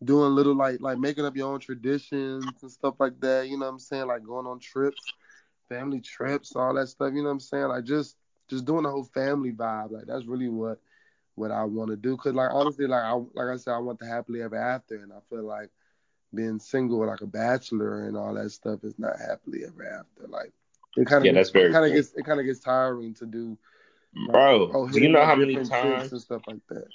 [0.04, 3.48] doing little like like making up your own traditions and stuff like that.
[3.48, 4.08] You know what I'm saying?
[4.08, 5.14] Like going on trips,
[5.70, 7.14] family trips, all that stuff.
[7.14, 7.68] You know what I'm saying?
[7.68, 8.18] Like just
[8.50, 9.92] just doing the whole family vibe.
[9.92, 10.80] Like that's really what
[11.36, 12.18] what I want to do.
[12.18, 15.14] Cause like honestly, like I like I said, I want the happily ever after, and
[15.14, 15.70] I feel like
[16.34, 20.28] being single like a bachelor and all that stuff is not happily ever after.
[20.28, 20.52] Like
[20.98, 23.14] it kind of Yeah, that's very it kind of gets it kind of gets tiring
[23.16, 23.58] to do.
[24.14, 26.88] Bro, oh, do you know how many times, and stuff like that.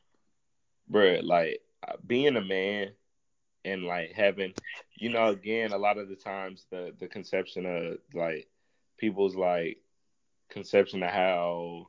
[0.88, 1.20] bro?
[1.22, 1.60] Like
[2.06, 2.90] being a man
[3.64, 4.52] and like having,
[4.94, 8.48] you know, again, a lot of the times the the conception of like
[8.98, 9.78] people's like
[10.50, 11.88] conception of how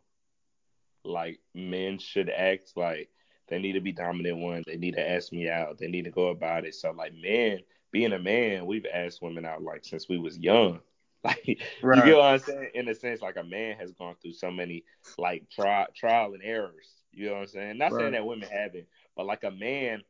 [1.03, 3.09] like men should act, like
[3.47, 6.11] they need to be dominant one, they need to ask me out, they need to
[6.11, 6.75] go about it.
[6.75, 7.59] So like man
[7.91, 10.81] being a man, we've asked women out like since we was young.
[11.37, 11.59] Like
[11.91, 12.03] you Right.
[12.03, 12.71] get what I'm saying?
[12.75, 14.83] In a sense, like a man has gone through so many
[15.17, 16.87] like trial trial and errors.
[17.13, 17.77] You know what I'm saying?
[17.77, 20.03] Not saying that women haven't, but like a man,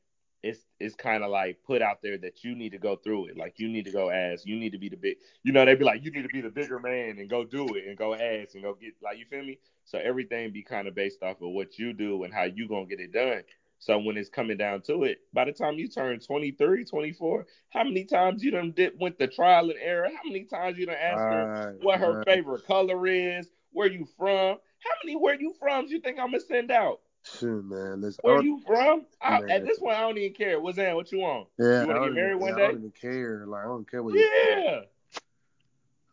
[0.43, 3.37] it's it's kind of like put out there that you need to go through it.
[3.37, 4.45] Like you need to go ask.
[4.45, 5.17] You need to be the big.
[5.43, 7.75] You know, they'd be like, you need to be the bigger man and go do
[7.75, 8.93] it and go ask and go get.
[9.01, 9.59] Like you feel me?
[9.85, 12.85] So everything be kind of based off of what you do and how you gonna
[12.87, 13.43] get it done.
[13.85, 17.83] So when it's coming down to it, by the time you turn 23, 24, how
[17.83, 20.07] many times you done did went the trial and error?
[20.07, 22.25] How many times you done asked her what her right.
[22.25, 24.57] favorite color is, where you from?
[24.79, 27.01] How many where you from you think I'm gonna send out?
[27.37, 28.11] Shoot, man.
[28.23, 29.05] Where you from?
[29.21, 30.59] I, at this point, I don't even care.
[30.59, 30.95] What's that?
[30.95, 31.49] What you want?
[31.59, 33.45] yeah, you want to get married even, one yeah, I don't even care.
[33.45, 34.31] Like I don't care what you.
[34.57, 34.79] Yeah.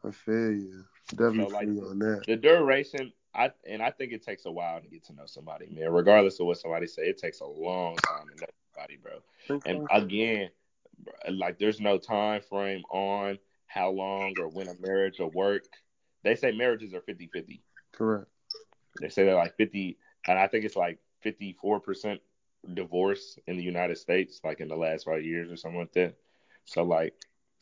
[0.05, 0.85] I feel you.
[1.09, 2.25] Definitely So, like, feel you on that.
[2.27, 5.69] The duration, I and I think it takes a while to get to know somebody,
[5.71, 5.91] man.
[5.93, 9.13] Regardless of what somebody say, it takes a long time to know somebody, bro.
[9.49, 10.51] Think And again,
[11.31, 15.65] like there's no time frame on how long or when a marriage will work.
[16.25, 17.61] They say marriages are 50-50.
[17.93, 18.29] Correct.
[19.01, 19.97] They say they're like 50,
[20.29, 22.19] and I think it's like 54%
[22.75, 26.15] divorce in the United States, like in the last five years or something like that.
[26.65, 27.15] So, like,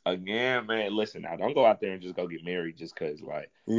[0.06, 3.20] again, man, listen, now don't go out there and just go get married just because,
[3.22, 3.76] like, Yeah.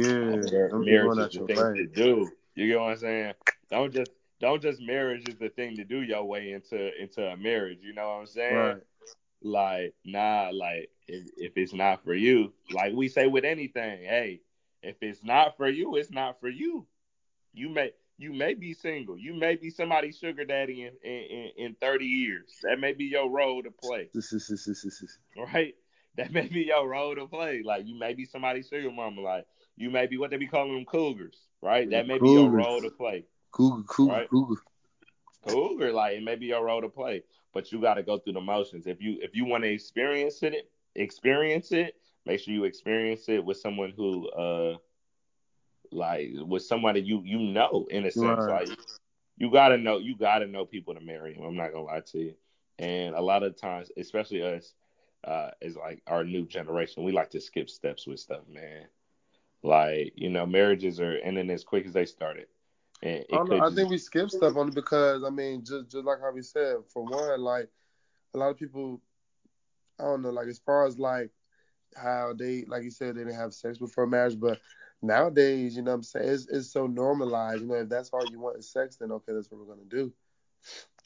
[0.72, 2.30] oh, marriage is the thing to do.
[2.54, 3.34] You get what I'm saying?
[3.70, 4.10] Don't just
[4.40, 7.78] don't just marriage is the thing to do your way into into a marriage.
[7.82, 8.56] You know what I'm saying?
[8.56, 8.82] Right.
[9.42, 14.40] like nah like if, if it's not for you like we say with anything hey
[14.82, 16.86] if it's not for you it's not for you
[17.52, 21.50] you may you may be single you may be somebody's sugar daddy in in, in,
[21.66, 24.08] in 30 years that may be your role to play
[25.36, 25.74] right
[26.16, 29.46] that may be your role to play like you may be somebody's sugar mama like
[29.76, 32.80] you may be what they be calling them cougars right that may be your role
[32.82, 34.28] to play Cougar, cougar, Right.
[34.30, 34.60] cougar.
[35.42, 37.22] cougar like it may be your role to play
[37.54, 40.42] but you got to go through the motions if you if you want to experience
[40.42, 41.96] it experience it
[42.26, 44.76] make sure you experience it with someone who uh
[45.90, 48.68] like with somebody you you know in a sense Right.
[48.68, 48.78] like
[49.36, 51.44] you got to know you got to know people to marry them.
[51.44, 52.34] i'm not gonna lie to you
[52.78, 54.74] and a lot of times especially us
[55.24, 57.04] uh is like our new generation.
[57.04, 58.86] We like to skip steps with stuff man.
[59.62, 62.46] Like you know marriages are ending as quick as they started.
[63.02, 65.64] And it I, don't know, I just- think we skip stuff only because I mean,
[65.64, 67.68] just just like how we said, for one, like
[68.34, 69.00] a lot of people,
[69.98, 71.30] I don't know, like as far as like
[71.96, 74.60] how they, like you said, they didn't have sex before marriage, but
[75.02, 77.62] nowadays, you know, what I'm saying, it's it's so normalized.
[77.62, 79.88] You know, if that's all you want is sex, then okay, that's what we're gonna
[79.88, 80.12] do.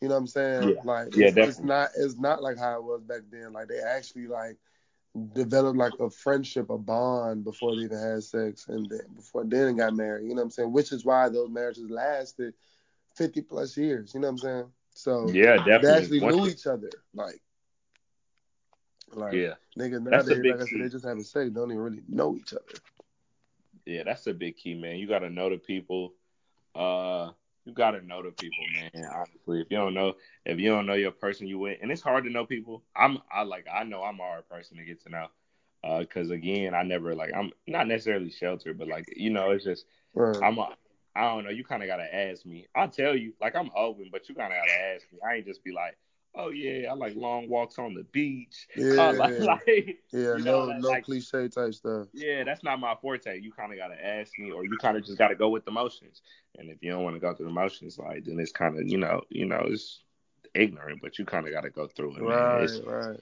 [0.00, 0.74] You know what I'm saying?
[0.74, 0.82] Yeah.
[0.82, 3.52] Like, Yeah, it's, it's not it's not like how it was back then.
[3.52, 4.58] Like they actually like
[5.32, 9.76] developed like a friendship, a bond before they even had sex, and then, before then
[9.76, 10.24] got married.
[10.24, 10.72] You know what I'm saying?
[10.72, 12.54] Which is why those marriages lasted
[13.14, 14.14] 50 plus years.
[14.14, 14.72] You know what I'm saying?
[14.94, 16.90] So yeah they actually Once knew each other.
[17.14, 17.40] Like,
[19.12, 19.54] Like Yeah.
[19.78, 20.80] niggas That's a nowadays, big like I said, key.
[20.80, 22.80] they just having sex, don't even really know each other.
[23.86, 24.96] Yeah, that's a big key, man.
[24.98, 26.14] You gotta know the people.
[26.74, 27.30] Uh,
[27.66, 28.90] you gotta know the people, man.
[29.12, 30.14] Honestly, if you don't know,
[30.44, 32.82] if you don't know your person you with, and it's hard to know people.
[32.94, 35.26] I'm, I like, I know I'm a hard person to get to know.
[35.84, 39.64] Uh, cause again, I never like, I'm not necessarily sheltered, but like, you know, it's
[39.64, 40.42] just, Right.
[40.42, 40.76] I'm, a,
[41.14, 41.50] I don't know.
[41.50, 42.66] You kind of gotta ask me.
[42.74, 45.18] I'll tell you, like, I'm open, but you kind of gotta ask me.
[45.28, 45.96] I ain't just be like,
[46.36, 48.68] oh yeah, I like long walks on the beach.
[48.76, 52.06] yeah, Uh, like, like, yeah, you no, know, no like, cliche type stuff.
[52.12, 53.40] yeah, that's not my forte.
[53.40, 55.48] You kind of got to ask me, or you kind of just got to go
[55.48, 56.22] with the motions.
[56.58, 58.86] And if you don't want to go through the motions, like then it's kind of
[58.88, 60.02] you know, you know, it's
[60.54, 61.00] ignorant.
[61.02, 62.28] But you kind of got to go through it, man.
[62.28, 63.20] Right, It's, right.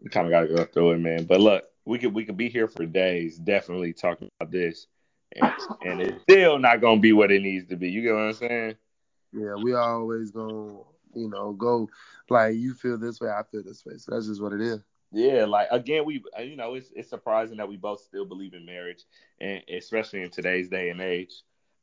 [0.00, 1.24] you kind of got to go through it, man.
[1.24, 4.86] But look, we could we could be here for days, definitely talking about this,
[5.36, 5.52] and,
[5.84, 7.90] and it's still not gonna be what it needs to be.
[7.90, 8.74] You get what I'm saying?
[9.32, 10.78] Yeah, we always gonna,
[11.16, 11.88] you know, go
[12.28, 13.96] like you feel this way, I feel this way.
[13.98, 14.80] So that's just what it is.
[15.12, 18.52] Yeah, like again, we uh, you know it's it's surprising that we both still believe
[18.54, 19.04] in marriage,
[19.40, 21.42] and especially in today's day and age.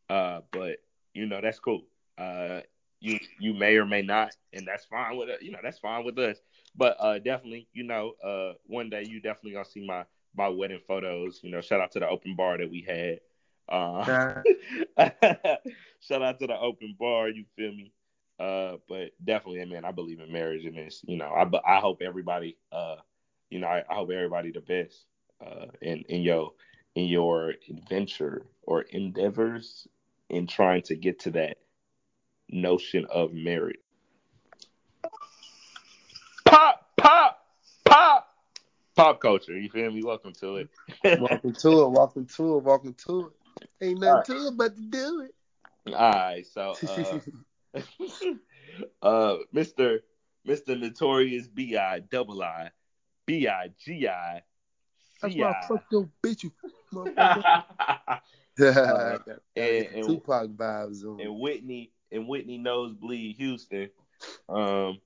[0.10, 0.78] Uh, but
[1.14, 1.84] you know that's cool.
[2.18, 2.60] Uh,
[3.00, 5.30] you you may or may not, and that's fine with.
[5.42, 6.38] You know that's fine with us.
[6.76, 10.06] But uh, definitely, you know, uh, one day you definitely gonna see my
[10.36, 11.40] my wedding photos.
[11.42, 13.20] You know, shout out to the open bar that we had.
[13.70, 14.44] Uh,
[16.02, 17.30] shout out to the open bar.
[17.30, 17.94] You feel me?
[18.42, 22.02] Uh, but definitely, man, I believe in marriage, and it's you know, I I hope
[22.02, 22.96] everybody uh
[23.52, 25.06] you know, I, I hope everybody the best
[25.46, 26.54] uh, in in your
[26.96, 29.88] in your adventure or endeavors
[30.30, 31.58] in trying to get to that
[32.50, 33.78] notion of marriage.
[36.46, 37.46] Pop, pop,
[37.86, 38.28] pop,
[38.96, 39.58] pop culture.
[39.58, 40.02] You feel me?
[40.04, 40.70] Welcome to it.
[41.20, 43.68] Welcome to it, welcome to it, welcome to it.
[43.86, 44.26] Ain't nothing Alright.
[44.26, 45.94] to it but to do it.
[45.94, 47.20] All right, so uh,
[49.02, 50.00] uh, Mr.
[50.48, 50.80] Mr.
[50.80, 52.72] Notorious B I double I
[53.26, 54.42] B I G I
[55.22, 55.86] That's C why I fuck I.
[55.92, 56.52] your bitch, you.
[58.60, 61.20] Uh, and- get and- Tupac vibes on.
[61.22, 63.90] and Whitney and Whitney Nosebleed Houston.
[64.50, 65.00] Um,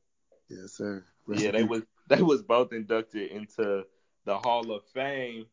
[0.50, 1.06] yes, sir.
[1.28, 1.70] Rest yeah, they peace.
[1.70, 3.84] was they was both inducted into
[4.26, 5.46] the Hall of Fame.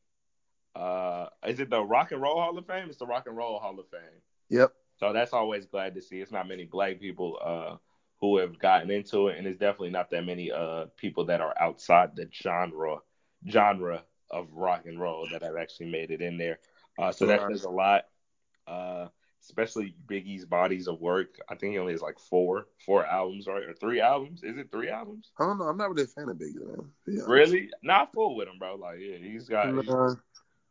[0.75, 2.89] Uh, is it the Rock and Roll Hall of Fame?
[2.89, 4.01] It's the Rock and Roll Hall of Fame.
[4.49, 4.73] Yep.
[5.03, 6.21] So that's always glad to see.
[6.21, 7.77] It's not many black people uh
[8.21, 11.53] who have gotten into it, and it's definitely not that many uh people that are
[11.61, 12.99] outside the genre
[13.49, 16.61] genre of rock and roll that have actually made it in there.
[17.01, 18.05] Uh, so that says a lot.
[18.69, 19.09] Uh,
[19.43, 21.35] especially Biggie's bodies of work.
[21.49, 24.45] I think he only has like four four albums, right, or three albums.
[24.45, 25.33] Is it three albums?
[25.37, 25.65] I don't know.
[25.65, 26.77] I'm not really a fan of Biggie, man.
[26.77, 27.29] to be honest.
[27.29, 27.71] Really?
[27.83, 28.77] Not full with him, bro.
[28.77, 29.75] Like, yeah, he's got.
[29.75, 30.17] he's-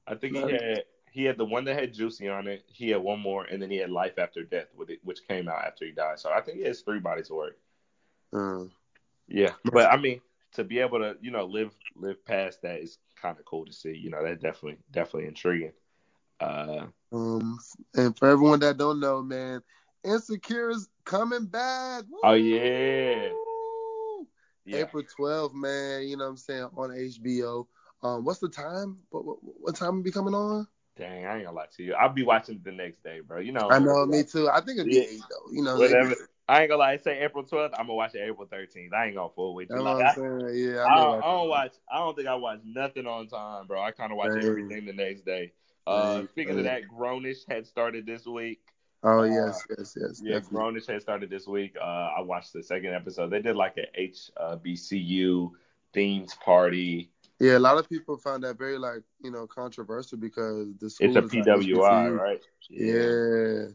[0.08, 2.64] I think he had he had the one that had Juicy on it.
[2.68, 5.48] He had one more, and then he had Life After Death, with it, which came
[5.50, 6.20] out after he died.
[6.20, 7.58] So I think he has three bodies of work.
[8.34, 8.64] uh,
[9.28, 10.22] Yeah, but I mean,
[10.54, 13.74] to be able to you know live live past that is kind of cool to
[13.74, 13.96] see.
[13.96, 15.74] You know, that definitely definitely intriguing.
[16.40, 17.60] Uh, um,
[17.94, 19.62] and for everyone that don't know, man,
[20.04, 22.06] Insecure is coming back.
[22.24, 23.30] Oh, yeah.
[24.64, 26.08] Yeah, April 12th, man.
[26.08, 27.68] You know what I'm saying on HBO.
[28.04, 28.98] Um, what's the time?
[29.10, 30.68] What, what, what time will be coming on?
[31.02, 31.94] Dang, I ain't gonna lie to you.
[31.96, 33.40] I'll be watching it the next day, bro.
[33.40, 34.50] You know, I know, me too.
[34.50, 35.02] I think it'd be Yeah.
[35.04, 35.52] eight though.
[35.52, 36.16] You know, whatever.
[36.48, 36.98] I ain't gonna lie.
[36.98, 37.74] Say April twelfth.
[37.78, 38.94] I'm gonna watch it April thirteenth.
[38.94, 39.76] I ain't gonna fool with you.
[39.76, 40.70] That's Like, what I, I'm saying.
[40.74, 41.72] Yeah, I, I, don't, watch I don't watch.
[41.92, 43.82] I don't think I watch nothing on time, bro.
[43.82, 44.50] I kind of watch Same.
[44.50, 45.54] everything the next day.
[45.88, 48.60] Uh, speaking of that, Grownish had started this week.
[49.04, 50.22] Oh uh, yes, yes, yes.
[50.24, 50.60] Yeah, definitely.
[50.60, 51.76] Grownish had started this week.
[51.82, 53.32] Uh, I watched the second episode.
[53.32, 55.52] They did like a HBCU
[55.94, 57.10] themes party.
[57.42, 61.08] Yeah, a lot of people found that very like you know controversial because the school
[61.08, 62.20] It's a like PWI, HBCU.
[62.20, 62.42] right?
[62.70, 63.74] Yeah.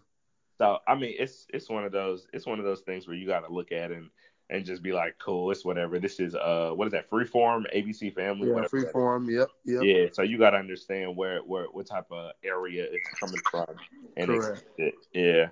[0.58, 3.26] So I mean, it's it's one of those it's one of those things where you
[3.26, 4.08] got to look at and
[4.50, 5.98] and just be like, cool, it's whatever.
[5.98, 7.10] This is uh, what is that?
[7.10, 8.84] Freeform, ABC Family, Yeah, whatever.
[8.84, 9.28] Freeform.
[9.28, 9.82] Yep, yep.
[9.82, 13.66] Yeah, so you got to understand where where what type of area it's coming from
[14.16, 14.64] and Correct.
[14.78, 14.94] it.
[15.12, 15.48] Yeah.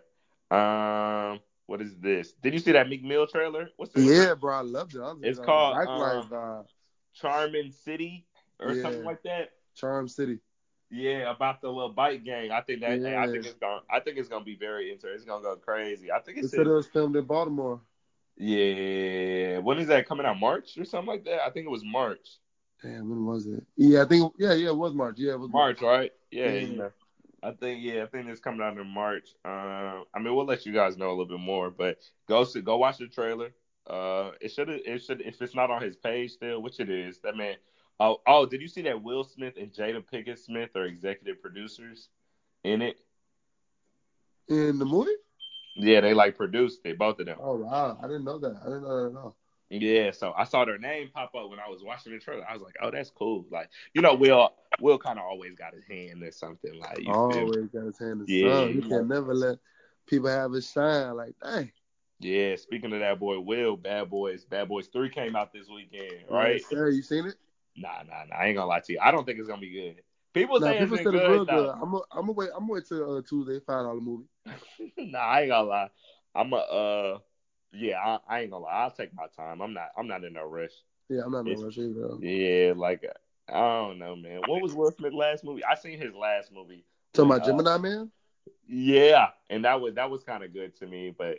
[0.52, 2.32] Um, what is this?
[2.42, 3.70] Did you see that Meek Mill trailer?
[3.76, 4.04] What's this?
[4.04, 5.00] Yeah, bro, I loved it.
[5.00, 6.64] I was It's called, um, vibe.
[7.14, 8.26] Charming City
[8.60, 8.82] or Yeah.
[8.82, 9.50] something like that.
[9.74, 10.38] Charm City.
[10.90, 12.52] Yeah, about the little bike gang.
[12.52, 15.14] I think that hey, I think it's going I think it's gonna be very interesting.
[15.16, 16.12] It's gonna go crazy.
[16.12, 17.80] I think it's said it was filmed in Baltimore.
[18.36, 19.58] yeah.
[19.58, 20.38] When is that coming out?
[20.38, 21.42] March or something like that?
[21.44, 22.38] I think it was March.
[22.82, 23.64] Damn, when was it?
[23.76, 24.32] Yeah, I think.
[24.38, 25.16] Yeah, yeah, it was March.
[25.18, 26.12] Yeah, it was March, right?
[26.30, 26.76] Yeah, Yeah.
[26.76, 26.92] know.
[27.42, 29.28] I think yeah, I think it's coming out in March.
[29.44, 31.98] Uh, I mean, we'll let you guys know a little bit more, but
[32.28, 33.52] go see, go watch the trailer.
[33.86, 37.18] Uh, it should it should if it's not on his page still, which it is.
[37.20, 37.56] That man.
[38.00, 42.08] Oh, oh, did you see that Will Smith and Jada Pinkett Smith are executive producers
[42.64, 42.98] in it?
[44.48, 45.10] in the movie.
[45.76, 47.38] Yeah, they like produced it, both of them.
[47.40, 48.56] Oh wow, I didn't know that.
[48.62, 49.36] I didn't know that at all.
[49.70, 52.46] Yeah, so I saw their name pop up when I was watching the trailer.
[52.48, 53.44] I was like, oh, that's cool.
[53.50, 56.78] Like, you know, Will Will kind of always got his hand in something.
[56.78, 59.58] Like, you always got his hand in Yeah, you can never let
[60.06, 61.16] people have his shine.
[61.16, 61.72] Like, dang.
[62.20, 66.24] Yeah, speaking of that boy Will, Bad Boys, Bad Boys Three came out this weekend,
[66.30, 66.54] right?
[66.54, 66.88] Yes, sir.
[66.88, 67.34] You seen it?
[67.76, 68.36] Nah, nah, nah.
[68.36, 68.98] I ain't gonna lie to you.
[69.02, 70.02] I don't think it's gonna be good.
[70.32, 71.70] People Nah, say people it's said been it's real good, good.
[71.70, 72.50] I'm gonna wait.
[72.54, 73.60] I'm gonna wait till uh, Tuesday.
[73.60, 74.26] Five dollar movie.
[74.98, 75.90] nah, I ain't gonna lie.
[76.34, 77.18] I'm a uh,
[77.72, 78.72] yeah, I, I ain't gonna lie.
[78.72, 79.60] I'll take my time.
[79.60, 79.88] I'm not.
[79.96, 80.72] I'm not in no rush.
[81.08, 82.16] Yeah, I'm not in no rush either.
[82.20, 83.04] Yeah, like
[83.48, 84.40] I don't know, man.
[84.46, 85.64] What was Will Smith's last movie?
[85.64, 86.84] I seen his last movie.
[87.12, 88.10] Talking about uh, Gemini Man?
[88.66, 91.14] Yeah, and that was that was kind of good to me.
[91.16, 91.38] But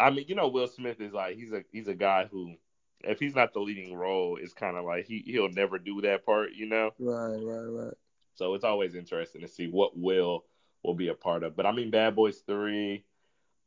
[0.00, 2.54] I mean, you know, Will Smith is like he's a he's a guy who,
[3.02, 6.24] if he's not the leading role, it's kind of like he he'll never do that
[6.24, 6.92] part, you know.
[6.98, 7.94] Right, right, right.
[8.34, 10.44] So it's always interesting to see what Will
[10.82, 11.56] will be a part of.
[11.56, 13.04] But I mean, Bad Boys Three.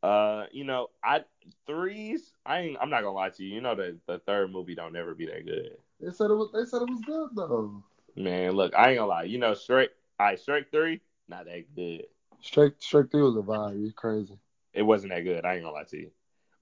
[0.01, 1.23] Uh, you know, I
[1.65, 2.33] threes.
[2.45, 2.77] I ain't.
[2.81, 3.55] I'm not gonna lie to you.
[3.55, 5.77] You know, the the third movie don't never be that good.
[6.01, 6.49] They said it was.
[6.53, 7.83] They said it was good though.
[8.15, 9.23] Man, look, I ain't gonna lie.
[9.23, 9.87] You know, Shrek.
[10.19, 12.05] I right, Shrek Three, not that good.
[12.41, 13.81] Straight, straight through was a vibe.
[13.81, 14.37] You crazy.
[14.73, 15.45] It wasn't that good.
[15.45, 16.11] I ain't gonna lie to you.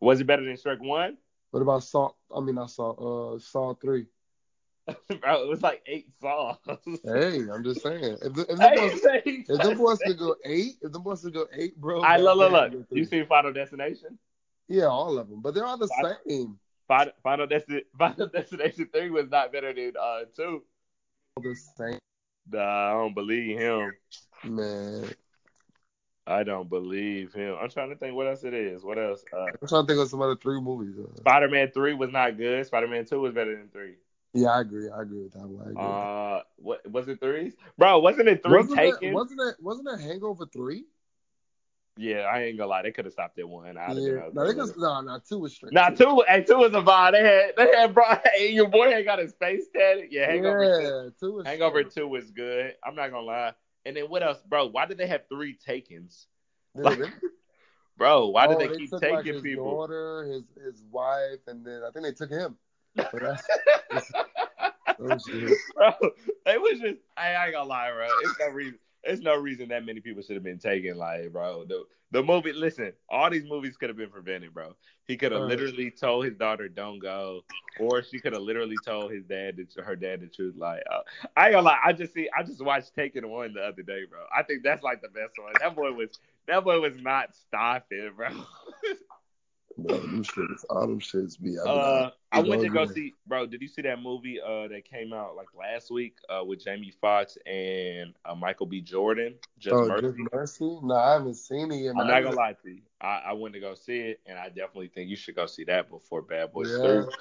[0.01, 1.17] Was it better than Shrek One?
[1.51, 2.09] What about Saw?
[2.35, 4.05] I mean, I saw uh Saw three.
[5.21, 6.57] Bro, it was like eight songs.
[7.05, 8.17] Hey, I'm just saying.
[8.21, 8.99] If the, if the boys,
[9.47, 12.01] if the boys could go eight, if the boys could go eight, bro.
[12.01, 12.87] I Bad look, look, look.
[12.91, 14.17] You seen Final Destination?
[14.67, 16.57] Yeah, all of them, but they're all the Five- same.
[16.87, 20.63] Final Final, Desti- Final Destination Three was not better than uh two.
[21.37, 21.99] All the same,
[22.51, 23.93] Nah, I don't believe him.
[24.43, 25.09] man.
[26.27, 27.55] I don't believe him.
[27.59, 28.83] I'm trying to think what else it is.
[28.83, 29.23] What else?
[29.33, 30.95] Uh, I'm trying to think of some other three movies.
[30.99, 32.65] Uh, Spider Man Three was not good.
[32.65, 33.95] Spider Man Two was better than three.
[34.33, 34.89] yeah, I agree.
[34.89, 35.61] I agree with that one.
[35.61, 35.75] I agree.
[35.75, 35.81] with that.
[35.83, 37.19] Uh, what was it?
[37.19, 37.99] Threes, bro?
[37.99, 39.13] Wasn't it three wasn't that, taken?
[39.13, 40.85] wasn't that wasn't that Hangover three?
[41.97, 42.83] Yeah, I ain't gonna lie.
[42.83, 43.77] They could have stopped at one.
[43.77, 44.77] I'd Yeah, no, they could, it.
[44.77, 45.73] no, no, two was straight.
[45.73, 47.11] Nah, two, hey, two was a vibe.
[47.11, 48.05] They had, they had, bro.
[48.33, 50.07] Hey, your boy had got his face tatted.
[50.09, 50.83] Yeah, Hangover two.
[50.83, 51.93] yeah, two was Hangover straight.
[51.93, 52.75] two was good.
[52.83, 53.53] I'm not gonna lie.
[53.85, 54.67] And then what else, bro?
[54.67, 56.27] Why did they have three takings?
[56.75, 56.99] Like,
[57.97, 58.27] bro?
[58.27, 59.65] Why did oh, they, they keep took taking like his people?
[59.65, 62.57] daughter, his his wife, and then I think they took him.
[65.03, 65.07] Oh
[65.75, 65.93] bro,
[66.45, 66.99] they was just.
[67.17, 68.07] I, I ain't gonna lie, bro.
[68.23, 68.77] It's no reason.
[69.03, 70.97] It's no reason that many people should have been taken.
[70.97, 72.53] Like, bro, the the movie.
[72.53, 74.75] Listen, all these movies could have been prevented, bro.
[75.05, 75.49] He could have Right.
[75.49, 77.43] literally told his daughter, "Don't go,"
[77.79, 80.55] or she could have literally told his dad, her dad, the truth.
[80.57, 81.01] Like, uh,
[81.35, 81.79] I ain't gonna lie.
[81.83, 82.29] I just see.
[82.37, 84.19] I just watched Taken One the other day, bro.
[84.35, 85.57] I think that's like the best one.
[85.59, 86.09] That boy was.
[86.47, 88.29] That boy was not stopping, bro.
[89.83, 91.57] Bro, them shits, all them shits be.
[91.59, 93.45] I, Uh, I went to go see, bro.
[93.45, 96.93] Did you see that movie uh that came out like last week uh with Jamie
[97.01, 98.81] Foxx and uh, Michael B.
[98.81, 99.35] Jordan?
[99.57, 100.07] Just oh, Mercy.
[100.07, 100.79] just mercy?
[100.83, 101.95] No, I haven't seen it yet.
[101.97, 102.81] I'm not gonna lie to you.
[102.99, 105.63] I, I went to go see it, and I definitely think you should go see
[105.65, 107.03] that before Bad Boys Yeah.
[107.03, 107.13] 3.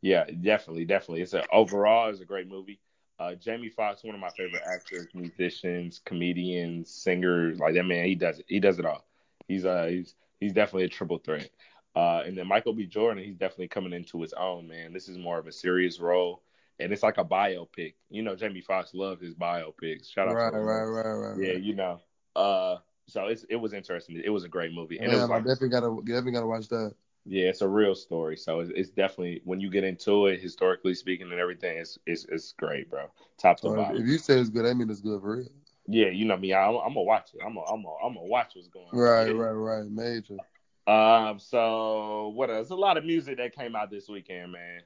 [0.00, 1.22] Yeah, definitely, definitely.
[1.22, 2.78] It's a overall it's a great movie.
[3.18, 7.58] Uh, Jamie Foxx, one of my favorite actors, musicians, comedians, singers.
[7.58, 8.46] Like that man, he does it.
[8.48, 9.04] He does it all.
[9.48, 11.50] He's uh he's he's definitely a triple threat.
[11.96, 12.86] Uh, and then Michael B.
[12.86, 14.92] Jordan, he's definitely coming into his own, man.
[14.92, 16.42] This is more of a serious role,
[16.78, 17.94] and it's like a biopic.
[18.10, 20.10] You know, Jamie Foxx loves his biopics.
[20.10, 20.60] Shout out Right, to him.
[20.60, 21.40] right, right, right, right.
[21.40, 22.00] Yeah, you know.
[22.36, 22.78] Uh,
[23.08, 24.20] so it's it was interesting.
[24.24, 26.68] It was a great movie, and it Damn, was I definitely gotta, definitely gotta watch
[26.68, 26.94] that.
[27.24, 28.36] yeah, it's a real story.
[28.36, 32.24] So it's, it's definitely when you get into it, historically speaking, and everything, it's it's,
[32.26, 33.06] it's great, bro.
[33.38, 34.02] Top to bottom.
[34.02, 35.48] if you say it's good, that means it's good for real.
[35.86, 36.52] Yeah, you know me.
[36.52, 37.40] I, I'm, I'm gonna watch it.
[37.44, 38.92] I'm gonna I'm gonna I'm gonna watch what's going on.
[38.92, 39.90] Right, right, right.
[39.90, 40.40] Major.
[40.88, 41.38] Um.
[41.38, 42.70] So what else?
[42.70, 44.80] A lot of music that came out this weekend, man.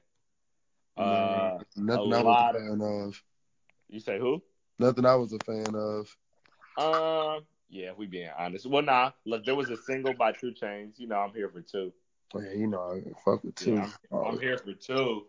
[0.97, 3.23] Uh, Man, nothing a I was lot a fan of.
[3.89, 4.41] you say who?
[4.79, 6.17] Nothing I was a fan of.
[6.77, 7.45] Um.
[7.69, 8.67] Yeah, if we being honest.
[8.67, 9.11] Well, nah.
[9.25, 10.99] Look, there was a single by 2 Chainz.
[10.99, 11.91] You know, I'm here for two.
[12.35, 13.75] Oh, yeah, you know, I fuck with two.
[13.75, 15.25] Yeah, I'm, I'm here for two.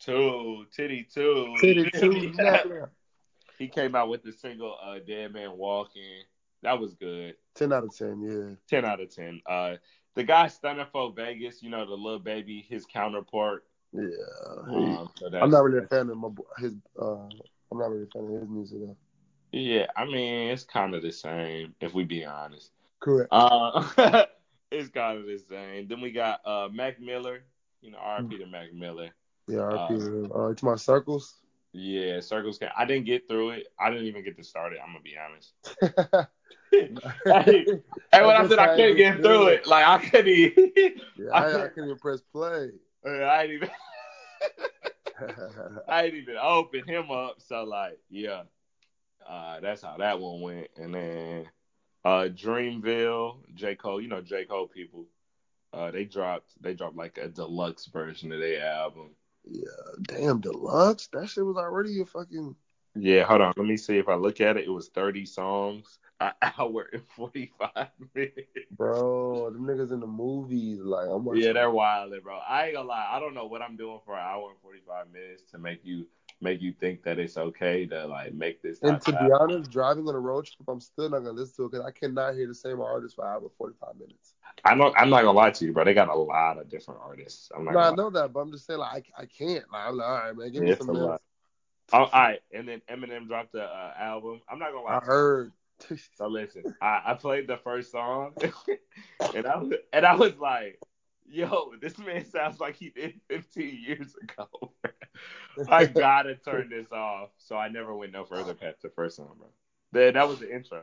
[0.00, 1.54] Two, titty two.
[1.60, 2.58] Titty two, nah.
[3.58, 6.24] he came out with the single uh Dead Man Walking.
[6.62, 7.34] That was good.
[7.54, 8.54] Ten out of ten, yeah.
[8.68, 9.40] Ten out of ten.
[9.46, 9.74] Uh
[10.14, 13.64] the guy stunning for Vegas, you know, the Lil Baby, his counterpart.
[13.92, 14.08] Yeah.
[14.68, 16.74] Um, so I'm not really a fan of my his.
[17.00, 17.24] Uh,
[17.70, 18.96] I'm not really a fan of his music though.
[19.52, 22.70] Yeah, I mean it's kind of the same if we be honest.
[23.00, 23.28] Correct.
[23.32, 23.84] Uh,
[24.70, 25.88] it's kind of the same.
[25.88, 27.42] Then we got uh Mac Miller,
[27.80, 28.38] you know, R.P.
[28.38, 29.10] to Mac Miller.
[29.48, 30.30] Yeah, RP.
[30.34, 31.36] Uh, to my circles.
[31.72, 32.58] Yeah, Circles.
[32.58, 33.68] Can, I didn't get through it.
[33.80, 34.78] I didn't even get to start it.
[34.82, 36.28] I'm gonna be honest.
[36.72, 37.66] hey,
[38.12, 40.72] Hey, when I said I couldn't get through it, like I couldn't even.
[40.76, 42.70] Yeah, I, I couldn't even press play.
[43.06, 43.70] I ain't even.
[45.88, 47.36] I ain't even open him up.
[47.38, 48.42] So like, yeah,
[49.28, 50.68] uh, that's how that one went.
[50.76, 51.46] And then
[52.04, 54.00] uh, Dreamville, J Cole.
[54.00, 55.06] You know J Cole people.
[55.72, 59.10] Uh, they dropped they dropped like a deluxe version of their album.
[59.44, 59.62] Yeah,
[60.02, 61.08] damn deluxe.
[61.12, 62.54] That shit was already a fucking.
[62.94, 63.54] Yeah, hold on.
[63.56, 64.66] Let me see if I look at it.
[64.66, 68.36] It was thirty songs, an hour and forty five minutes.
[68.76, 71.42] Bro, them niggas in the movies, like I'm watching.
[71.42, 72.38] Yeah, they're wild, bro.
[72.38, 73.08] I ain't gonna lie.
[73.10, 75.80] I don't know what I'm doing for an hour and forty five minutes to make
[75.84, 76.06] you
[76.40, 78.80] make you think that it's okay to like make this.
[78.82, 81.54] And to top be honest, driving on a road trip, I'm still not gonna listen
[81.56, 84.34] to it because I cannot hear the same artist for an hour and 45 minutes.
[84.64, 84.94] I don't.
[84.96, 85.84] I'm not gonna lie to you, bro.
[85.84, 87.50] They got a lot of different artists.
[87.56, 87.74] I'm not.
[87.74, 89.64] No, I know that, but I'm just saying, like, I, I can't.
[89.72, 91.22] Like, I'm like, all right, man, give me Yeah, it's something a lot.
[91.92, 94.40] Oh, all right, and then Eminem dropped the uh, album.
[94.48, 94.96] I'm not gonna lie.
[94.96, 95.52] I heard.
[96.16, 98.34] So listen, I, I played the first song,
[99.34, 100.78] and I was and I was like,
[101.28, 104.48] "Yo, this man sounds like he did 15 years ago."
[105.68, 107.30] I gotta turn this off.
[107.38, 109.48] So I never went no further past the first song, bro.
[109.92, 110.82] That that was the intro.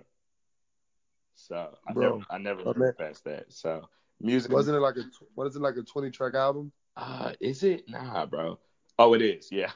[1.35, 3.45] So I Bro, never I never went man- past that.
[3.49, 3.87] So
[4.19, 4.51] music.
[4.51, 5.03] Wasn't it like a
[5.35, 6.71] what is it like a 20 track album?
[6.97, 7.87] Uh, is it?
[7.87, 8.59] Nah, bro.
[8.97, 9.49] Oh, it is.
[9.51, 9.71] Yeah.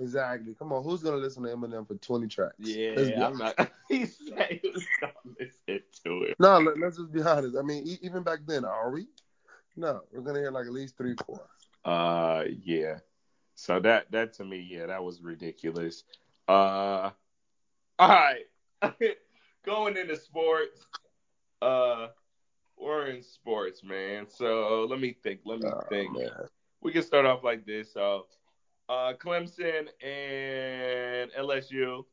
[0.00, 0.54] Exactly.
[0.58, 2.54] Come on, who's gonna listen to Eminem for 20 tracks?
[2.58, 3.54] Yeah, I'm not.
[3.88, 6.36] He said he was gonna listen to it.
[6.38, 7.56] No, let, us just be honest.
[7.56, 9.06] I mean, e- even back then, are we?
[9.76, 11.40] No, we're gonna hear like at least three, four.
[11.84, 12.98] Uh, yeah.
[13.56, 16.04] So that that to me, yeah, that was ridiculous.
[16.48, 17.10] Uh,
[17.98, 18.44] all right,
[19.64, 20.86] going into sports.
[21.60, 22.08] Uh,
[22.78, 24.26] we're in sports, man.
[24.28, 25.40] So let me think.
[25.44, 26.12] Let me Oh, think.
[26.16, 26.30] man.
[26.80, 27.92] We can start off like this.
[27.92, 28.26] So,
[28.90, 32.04] uh, Clemson and LSU.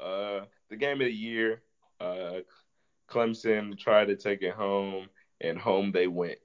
[0.00, 1.62] Uh, the game of the year.
[2.00, 2.40] Uh,
[3.08, 5.08] Clemson tried to take it home,
[5.40, 6.38] and home they went.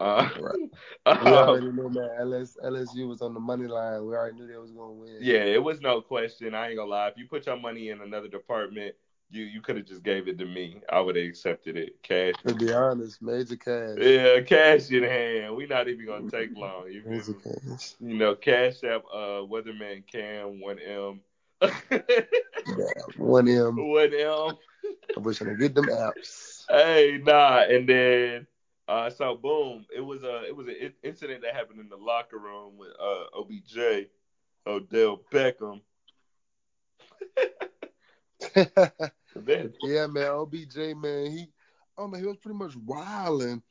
[0.00, 0.70] Uh, Right.
[1.24, 4.04] We um, already knew that LS, LSU was on the money line.
[4.06, 5.18] We already knew they was gonna win.
[5.20, 6.54] Yeah, it was no question.
[6.54, 7.08] I ain't gonna lie.
[7.08, 8.94] If you put your money in another department,
[9.34, 10.80] you you could have just gave it to me.
[10.90, 12.02] I would have accepted it.
[12.02, 12.34] Cash.
[12.46, 13.98] To be honest, major cash.
[13.98, 15.56] Yeah, cash in hand.
[15.56, 16.90] We're not even gonna take long.
[16.90, 17.94] You, Major cash.
[18.00, 19.02] you know, cash app.
[19.12, 21.20] Uh, Weatherman Cam one M.
[23.16, 23.76] One M.
[23.76, 24.58] one M.
[25.16, 26.64] I wish I could get them apps.
[26.68, 28.46] Hey, nah, and then.
[28.86, 32.36] Uh, so boom, it was a it was an incident that happened in the locker
[32.36, 34.08] room with uh OBJ,
[34.66, 35.80] Odell Beckham.
[39.82, 40.26] Yeah, man.
[40.26, 41.30] OBJ, man.
[41.30, 41.46] He,
[41.98, 43.62] oh man, he was pretty much wilding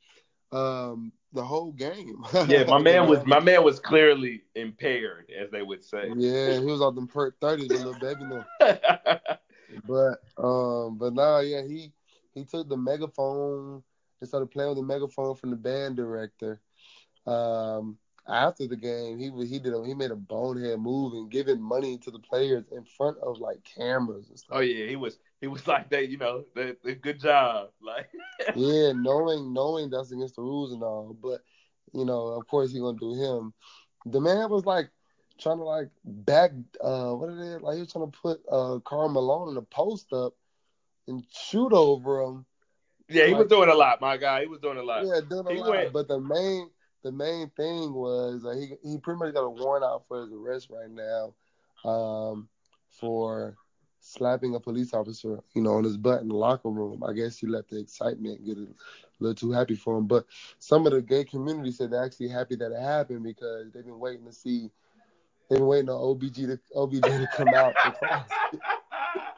[0.52, 2.22] um the whole game.
[2.48, 6.12] Yeah, my man was my man was clearly impaired, as they would say.
[6.16, 8.46] Yeah, he was on them perk thirties with Lil Baby now.
[9.86, 11.92] But um, but nah, yeah, he
[12.34, 13.82] he took the megaphone
[14.20, 16.60] and started playing with the megaphone from the band director.
[17.26, 17.98] Um,
[18.28, 21.98] after the game, he he did a, he made a bonehead move and giving money
[21.98, 24.56] to the players in front of like cameras and stuff.
[24.58, 27.70] oh yeah, he was he was like that, you know, the, the good job.
[27.82, 28.08] Like
[28.54, 31.40] Yeah, knowing knowing that's against the rules and all, but
[31.92, 33.52] you know, of course he gonna do him.
[34.06, 34.90] The man was like
[35.38, 38.78] trying to like back uh what it is like he was trying to put uh
[38.84, 40.34] Karl Malone in a post up
[41.08, 42.46] and shoot over him.
[43.08, 44.40] Yeah, he was doing a lot, my guy.
[44.42, 45.04] He was doing a lot.
[45.04, 45.70] Yeah, doing a He lot.
[45.70, 46.70] went- But the main
[47.04, 50.70] the main thing was he he pretty much got a warrant out for his arrest
[50.70, 51.34] right now,
[51.88, 52.48] um,
[52.88, 53.56] for
[54.00, 57.04] slapping a police officer, you know, on his butt in the locker room.
[57.06, 58.66] I guess he let the excitement get a
[59.20, 60.06] little too happy for him.
[60.06, 60.24] But
[60.58, 64.00] some of the gay community said they're actually happy that it happened because they've been
[64.00, 64.70] waiting to see
[65.50, 67.74] they've been waiting on OBG to OBJ to come out.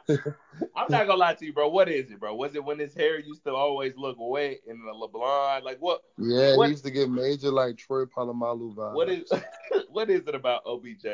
[0.75, 1.67] I'm not gonna lie to you, bro.
[1.69, 2.35] What is it, bro?
[2.35, 5.63] Was it when his hair used to always look wet and the LeBron?
[5.63, 6.01] Like what?
[6.17, 8.93] Yeah, What- he used to get major like Troy Polamalu vibes.
[8.93, 9.31] What is
[9.89, 11.05] what is it about OBJ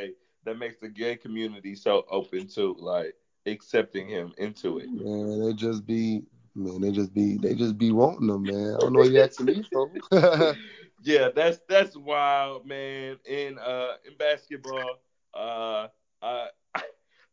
[0.46, 3.16] that makes the gay community so open to like
[3.46, 4.90] accepting him into it?
[4.92, 6.24] Man, they just be
[6.56, 8.76] man, they just be they just be wanting them, man.
[8.76, 9.90] I don't know what you asking me for.
[11.04, 13.18] yeah, that's that's wild, man.
[13.26, 15.00] In uh in basketball,
[15.34, 15.88] uh
[16.22, 16.48] I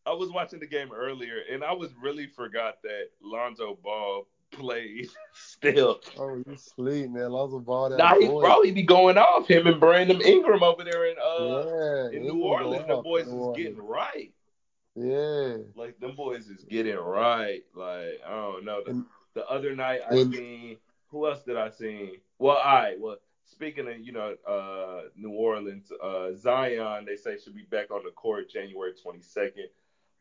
[0.06, 5.08] I was watching the game earlier and I was really forgot that Lonzo Ball played
[5.34, 6.00] still.
[6.18, 7.30] oh, you sleep, man.
[7.30, 8.62] Lonzo Ball that Nah, he boy.
[8.64, 11.64] he be going off him and Brandon Ingram over there in uh
[12.10, 12.84] yeah, in New Orleans.
[12.88, 13.56] The boys is Orleans.
[13.56, 14.32] getting right.
[14.96, 15.56] Yeah.
[15.76, 17.62] Like them boys is getting right.
[17.74, 18.82] Like I don't know.
[18.84, 20.76] The, And- the other night I and- seen
[21.08, 22.18] who else did I see?
[22.38, 22.98] Well, all right.
[22.98, 27.90] Well, speaking of you know uh, New Orleans, uh, Zion they say should be back
[27.90, 29.66] on the court January twenty second.
[29.66, 29.68] Uh,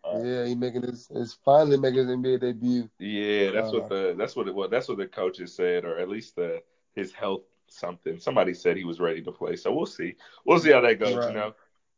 [0.05, 2.89] Yeah, he making his is finally making his NBA debut.
[2.99, 4.69] yeah, that's Uh, what the that's what it was.
[4.71, 6.63] That's what the coaches said, or at least the
[6.95, 8.19] his health something.
[8.19, 10.15] Somebody said he was ready to play, so we'll see.
[10.45, 11.27] We'll see how that goes.
[11.27, 11.53] You know.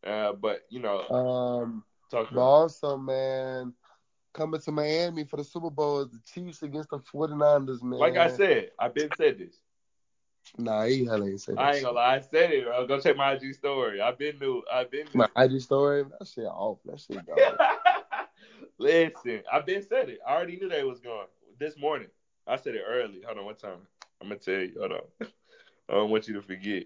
[0.05, 3.73] Uh, but you know, Um talk but also man,
[4.33, 7.99] coming to Miami for the Super Bowl is the Chiefs against the 49ers, man.
[7.99, 9.59] like I said, I've been said this.
[10.57, 11.61] Nah, he hell ain't say that.
[11.61, 12.65] I ain't gonna lie, I said it.
[12.65, 12.87] Bro.
[12.87, 14.01] Go check my IG story.
[14.01, 14.63] I've been new.
[14.71, 15.25] I've been new.
[15.35, 16.79] My IG story, that shit off.
[16.85, 17.37] That shit gone.
[18.81, 20.17] Listen, I've been said it.
[20.27, 21.27] I already knew they was going
[21.59, 22.07] this morning.
[22.47, 23.21] I said it early.
[23.23, 23.77] Hold on, what time?
[24.19, 24.73] I'm gonna tell you.
[24.79, 25.01] Hold on.
[25.89, 26.85] I don't want you to forget.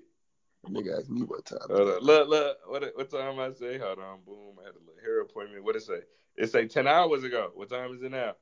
[0.69, 1.59] Nigga asked me what time.
[1.69, 1.99] Hold on.
[2.01, 2.57] Look, look.
[2.67, 3.77] What, what time I say?
[3.77, 4.19] Hold on.
[4.25, 4.57] Boom.
[4.59, 5.63] I had a little hair appointment.
[5.63, 5.99] What it say?
[6.35, 7.51] It say ten hours ago.
[7.53, 8.33] What time is it now?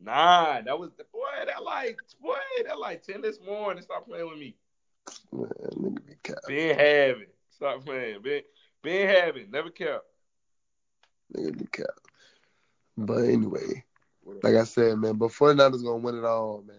[0.00, 0.64] Nine.
[0.64, 1.44] That was boy.
[1.44, 2.38] That like boy.
[2.66, 3.82] That like ten this morning.
[3.82, 4.56] Stop playing with me.
[5.34, 6.36] Man, nigga be cap.
[6.46, 7.26] Been having.
[7.50, 8.22] Stop playing.
[8.22, 8.40] Been
[8.82, 9.50] been having.
[9.50, 10.06] Never kept.
[11.36, 11.88] Nigga be cap.
[12.96, 13.84] But anyway,
[14.42, 16.76] like I said, man, but 49ers gonna win it all, man.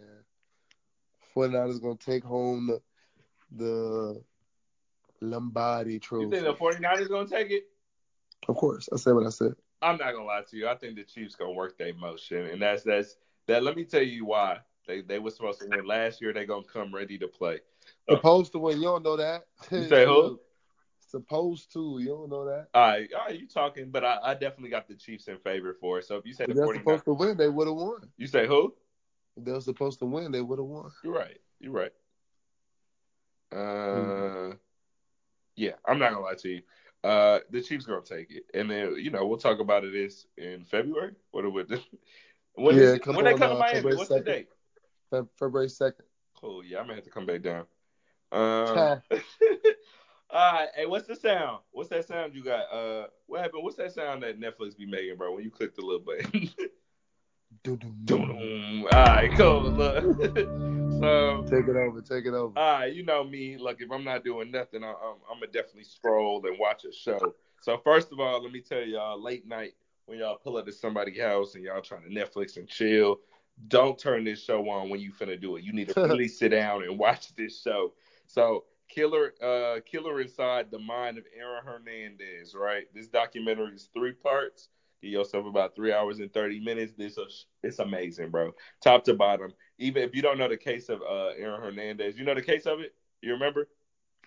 [1.35, 2.81] 49ers gonna take home the
[3.51, 4.21] the
[5.21, 6.25] Lombardi trophy.
[6.25, 7.67] You think the 49ers gonna take it?
[8.47, 9.53] Of course, I said what I said.
[9.81, 10.67] I'm not gonna lie to you.
[10.67, 13.63] I think the Chiefs gonna work their motion, and that's that's that.
[13.63, 14.57] Let me tell you why.
[14.87, 16.33] They they were supposed to win last year.
[16.33, 17.59] They gonna come ready to play.
[18.09, 19.43] Supposed to win, you don't know that.
[19.71, 20.39] You say who?
[21.07, 22.67] Supposed to, you don't know that.
[22.73, 25.73] All right, all right, you talking, but I, I definitely got the Chiefs in favor
[25.79, 26.05] for it.
[26.05, 28.01] So if you said If the they're 49ers, supposed to win, they would have won.
[28.17, 28.73] you say who?
[29.37, 30.91] If they were supposed to win, they would have won.
[31.03, 31.37] You're right.
[31.61, 31.91] You're right.
[33.53, 34.51] Uh, Mm-hmm.
[35.55, 36.61] yeah, I'm not gonna lie to you.
[37.03, 40.25] Uh, the Chiefs gonna take it, and then you know we'll talk about it this
[40.37, 41.13] in February.
[41.31, 41.63] What are we?
[42.55, 43.75] When, Yeah, is when they come to uh, Miami?
[43.75, 44.47] February What's the date?
[45.11, 46.05] Fe- February second.
[46.35, 46.63] Cool.
[46.65, 47.65] Yeah, I'm gonna have to come back down.
[48.31, 49.01] Um,
[50.29, 50.69] all right.
[50.75, 51.59] Hey, what's the sound?
[51.71, 52.71] What's that sound you got?
[52.71, 53.63] Uh, what happened?
[53.63, 55.33] What's that sound that Netflix be making, bro?
[55.33, 56.49] When you click the little button.
[57.67, 59.61] All right, cool.
[59.63, 60.03] Look.
[61.01, 62.01] so, Take it over.
[62.01, 62.57] Take it over.
[62.57, 63.57] all right, you know me.
[63.57, 66.93] Look, if I'm not doing nothing, I, I'm, I'm gonna definitely scroll and watch a
[66.93, 67.35] show.
[67.61, 69.73] So first of all, let me tell y'all, late night
[70.05, 73.19] when y'all pull up to somebody's house and y'all trying to Netflix and chill,
[73.67, 75.63] don't turn this show on when you finna do it.
[75.63, 77.93] You need to really sit down and watch this show.
[78.27, 82.85] So Killer, uh, Killer Inside the Mind of Aaron Hernandez, right?
[82.93, 84.69] This documentary is three parts.
[85.01, 86.93] Give yourself about three hours and thirty minutes.
[86.97, 88.53] This is it's amazing, bro.
[88.81, 89.53] Top to bottom.
[89.77, 92.65] Even if you don't know the case of uh, Aaron Hernandez, you know the case
[92.65, 92.95] of it.
[93.21, 93.67] You remember?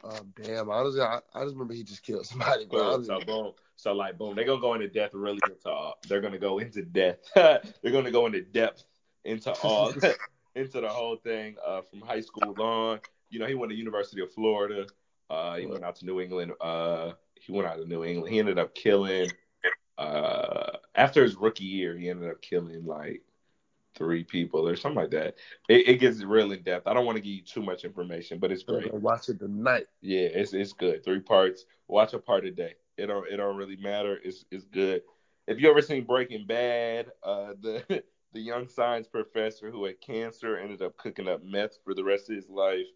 [0.05, 0.71] Um, damn.
[0.71, 2.67] Honestly, I, I just remember he just killed somebody.
[2.67, 3.03] Cool.
[3.05, 3.53] So boom.
[3.77, 5.95] So like boom, they're gonna go into depth really into all.
[6.09, 7.29] They're gonna go into depth.
[7.35, 8.85] they're gonna go into depth
[9.25, 9.93] into all
[10.55, 13.01] into the whole thing uh, from high school on.
[13.31, 14.87] You know, he went to University of Florida.
[15.28, 16.53] Uh, he went out to New England.
[16.61, 18.33] Uh, he went out to New England.
[18.33, 19.31] He ended up killing.
[19.97, 23.22] Uh, after his rookie year, he ended up killing like
[23.95, 25.35] three people or something like that.
[25.68, 26.87] It, it gets real in depth.
[26.87, 28.93] I don't want to give you too much information, but it's great.
[28.95, 29.87] watch it tonight.
[30.01, 31.05] Yeah, it's it's good.
[31.05, 31.64] Three parts.
[31.89, 32.74] Watch a part a day.
[32.97, 34.18] It don't it don't really matter.
[34.24, 35.03] It's it's good.
[35.47, 38.03] If you ever seen Breaking Bad, uh, the
[38.33, 42.31] the young science professor who had cancer ended up cooking up meth for the rest
[42.31, 42.87] of his life.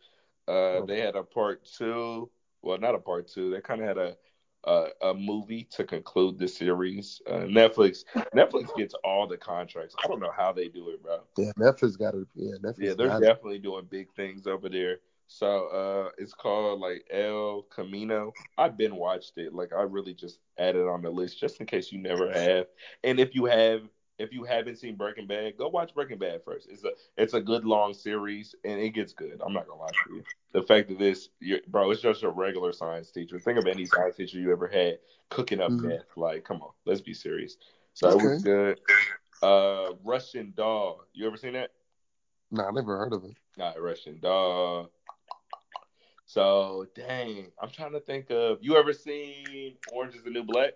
[0.46, 2.30] Uh, they had a part two.
[2.62, 3.50] Well, not a part two.
[3.50, 4.16] They kind of had a,
[4.64, 7.20] a a movie to conclude the series.
[7.26, 9.94] Uh, Netflix Netflix gets all the contracts.
[10.02, 11.20] I don't know how they do it, bro.
[11.36, 12.26] Yeah, Netflix got it.
[12.34, 13.26] Yeah, Netflix Yeah, they're got it.
[13.26, 14.98] definitely doing big things over there.
[15.26, 18.32] So uh it's called like El Camino.
[18.58, 19.54] I've been watched it.
[19.54, 22.66] Like I really just added on the list just in case you never have.
[23.02, 23.82] And if you have
[24.18, 26.68] if you haven't seen Breaking Bad, go watch Breaking Bad first.
[26.70, 29.40] It's a it's a good long series and it gets good.
[29.44, 30.24] I'm not gonna lie to you.
[30.52, 31.30] The fact that this
[31.68, 33.38] bro, it's just a regular science teacher.
[33.38, 34.98] Think of any science teacher you ever had
[35.30, 35.82] cooking up Mhm.
[35.82, 36.16] meth.
[36.16, 37.56] Like, come on, let's be serious.
[37.94, 38.80] So it was good.
[39.42, 41.04] Uh Russian Doll.
[41.12, 41.72] You ever seen that?
[42.50, 43.36] Nah, I never heard of it.
[43.58, 44.90] All right, Russian Doll.
[46.26, 48.58] So dang, I'm trying to think of.
[48.62, 50.74] You ever seen Orange is the New Black?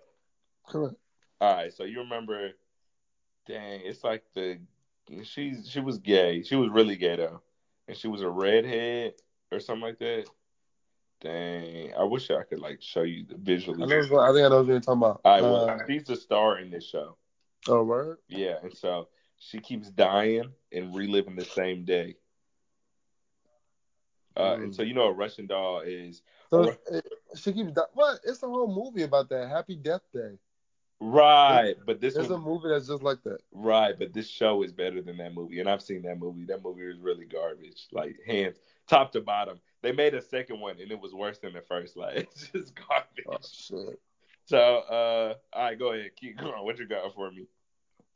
[0.67, 0.95] Correct.
[1.41, 2.51] All right, so you remember?
[3.47, 4.59] Dang, it's like the
[5.23, 6.43] she's she was gay.
[6.43, 7.41] She was really gay though,
[7.87, 9.13] and she was a redhead
[9.51, 10.25] or something like that.
[11.21, 13.83] Dang, I wish I could like show you the visually.
[13.83, 14.19] I know.
[14.19, 15.21] I think I know what you're talking about.
[15.25, 17.17] All right, well, Uh, she's the star in this show.
[17.67, 18.19] oh, word.
[18.27, 22.15] Yeah, and so she keeps dying and reliving the same day.
[24.37, 24.63] Uh, Mm.
[24.63, 26.21] And so you know, a Russian doll is
[26.51, 26.79] So Alright.
[26.91, 27.71] it, she keeps.
[27.73, 28.19] di- What?
[28.23, 29.49] It's a whole movie about that.
[29.49, 30.37] Happy Death Day.
[30.99, 33.39] Right, but this There's one a movie that's just like that.
[33.51, 36.45] Right, but this show is better than that movie, and I've seen that movie.
[36.45, 39.59] That movie was really garbage, like hands top to bottom.
[39.81, 41.95] They made a second one, and it was worse than the first.
[41.97, 43.25] Like it's just garbage.
[43.27, 43.99] Oh shit.
[44.45, 46.63] So, uh, all right, go ahead, keep going.
[46.63, 47.45] What you got for me?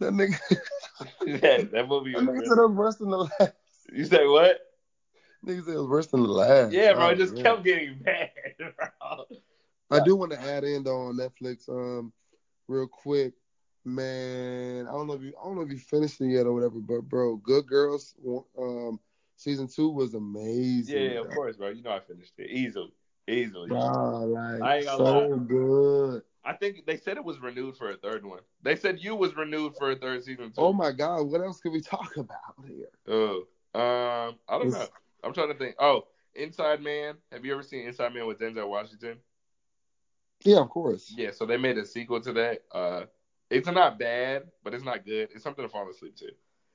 [0.00, 0.36] that nigga.
[1.40, 2.28] that, that movie That was.
[2.28, 3.52] nigga said it was worse than the last.
[3.92, 4.58] You say what?
[5.46, 6.72] Nigga said it was worse than the last.
[6.72, 7.42] Yeah, bro, Oh, it just yeah.
[7.44, 8.30] kept getting bad.
[8.58, 9.26] Bro.
[9.90, 12.12] I do want to add in though on Netflix, um,
[12.66, 13.32] real quick.
[13.84, 16.52] Man, I don't know if you I don't know if you finished it yet or
[16.52, 18.14] whatever, but bro, Good Girls
[18.58, 19.00] um
[19.36, 21.12] season two was amazing.
[21.12, 21.68] Yeah, of course, bro.
[21.70, 22.92] You know I finished it easily,
[23.26, 23.68] easily.
[23.68, 25.36] Bro, like I ain't gonna so lie.
[25.46, 26.22] good.
[26.44, 28.40] I think they said it was renewed for a third one.
[28.62, 30.54] They said you was renewed for a third season too.
[30.60, 32.88] Oh my god, what else can we talk about here?
[33.06, 33.36] Oh,
[33.74, 34.88] um, I don't It's- know.
[35.24, 35.76] I'm trying to think.
[35.78, 37.16] Oh, Inside Man.
[37.32, 39.16] Have you ever seen Inside Man with Denzel Washington?
[40.44, 41.12] Yeah, of course.
[41.16, 42.62] Yeah, so they made a sequel to that.
[42.72, 43.02] Uh,
[43.50, 45.30] it's not bad, but it's not good.
[45.34, 46.26] It's something to fall asleep to.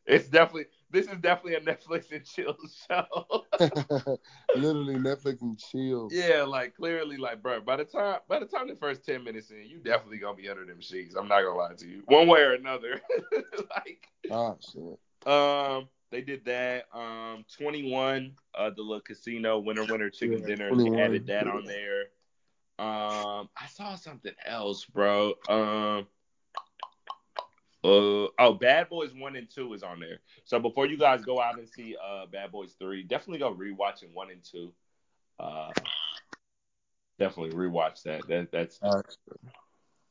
[0.05, 2.57] It's definitely this is definitely a Netflix and chill
[2.89, 3.45] show.
[4.55, 6.09] Literally Netflix and chill.
[6.11, 9.51] yeah, like clearly, like bro, by the time by the time the first ten minutes
[9.51, 11.16] in, you definitely gonna be under them sheets.
[11.16, 12.99] I'm not gonna lie to you, one way or another.
[13.76, 15.32] like, Ah shit.
[15.32, 16.86] um, they did that.
[16.93, 20.70] Um, 21, uh, the little casino winner winner chicken Yeah, dinner.
[20.70, 22.05] 21, They added that on there.
[22.80, 25.34] Um, I saw something else, bro.
[25.47, 26.07] Um.
[27.86, 30.21] Uh oh, Bad Boys one and two is on there.
[30.45, 34.13] So before you guys go out and see uh Bad Boys three, definitely go rewatching
[34.13, 34.71] one and two.
[35.38, 35.71] Uh,
[37.19, 38.26] definitely rewatch that.
[38.28, 38.80] That that's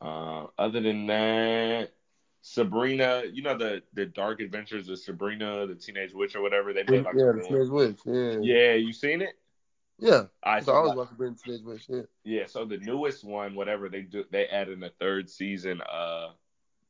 [0.03, 0.47] uh.
[0.59, 1.93] Other than that,
[2.43, 6.75] Sabrina, you know the the Dark Adventures of Sabrina, the Teenage Witch or whatever.
[6.75, 7.43] They made like yeah, the.
[7.43, 7.99] Teenage Witch.
[8.05, 8.37] Yeah.
[8.43, 9.39] Yeah, you seen it?
[9.99, 10.25] Yeah.
[10.43, 11.87] I I always watch the Teenage Witch.
[11.89, 12.03] Yeah.
[12.25, 16.31] Yeah, so the newest one, whatever they do, they add in a third season, uh,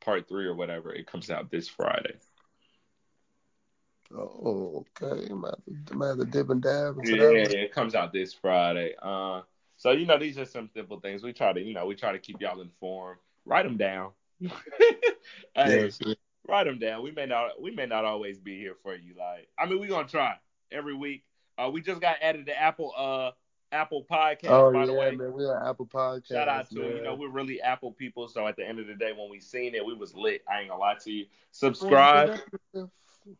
[0.00, 0.92] part three or whatever.
[0.92, 2.14] It comes out this Friday.
[4.14, 5.26] Oh, okay.
[5.30, 7.94] I'm about to, I'm about to dip and dab into Yeah, that yeah, it comes
[7.94, 8.94] out this Friday.
[9.00, 9.42] Uh,
[9.76, 11.22] so you know, these are some simple things.
[11.22, 13.18] We try to, you know, we try to keep y'all informed.
[13.44, 14.10] Write them down.
[15.54, 16.14] hey, yeah.
[16.46, 17.02] write them down.
[17.02, 19.14] We may not, we may not always be here for you.
[19.18, 20.34] Like, I mean, we gonna try
[20.70, 21.24] every week.
[21.62, 23.30] Uh, we just got added to Apple, uh,
[23.70, 24.48] Apple Podcast.
[24.48, 25.32] Oh by yeah, the way, man.
[25.32, 26.28] We are Apple Podcast.
[26.28, 26.96] shout out to man.
[26.96, 28.28] you know we're really Apple people.
[28.28, 30.42] So at the end of the day, when we seen it, we was lit.
[30.50, 31.26] I ain't gonna lie to you.
[31.50, 32.40] Subscribe.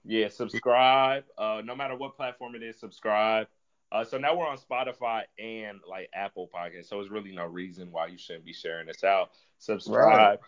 [0.04, 1.24] Yeah, subscribe.
[1.36, 3.48] Uh, no matter what platform it is, subscribe.
[3.90, 6.86] Uh, so now we're on Spotify and like Apple Podcast.
[6.86, 9.32] So there's really no reason why you shouldn't be sharing this out.
[9.58, 10.38] Subscribe,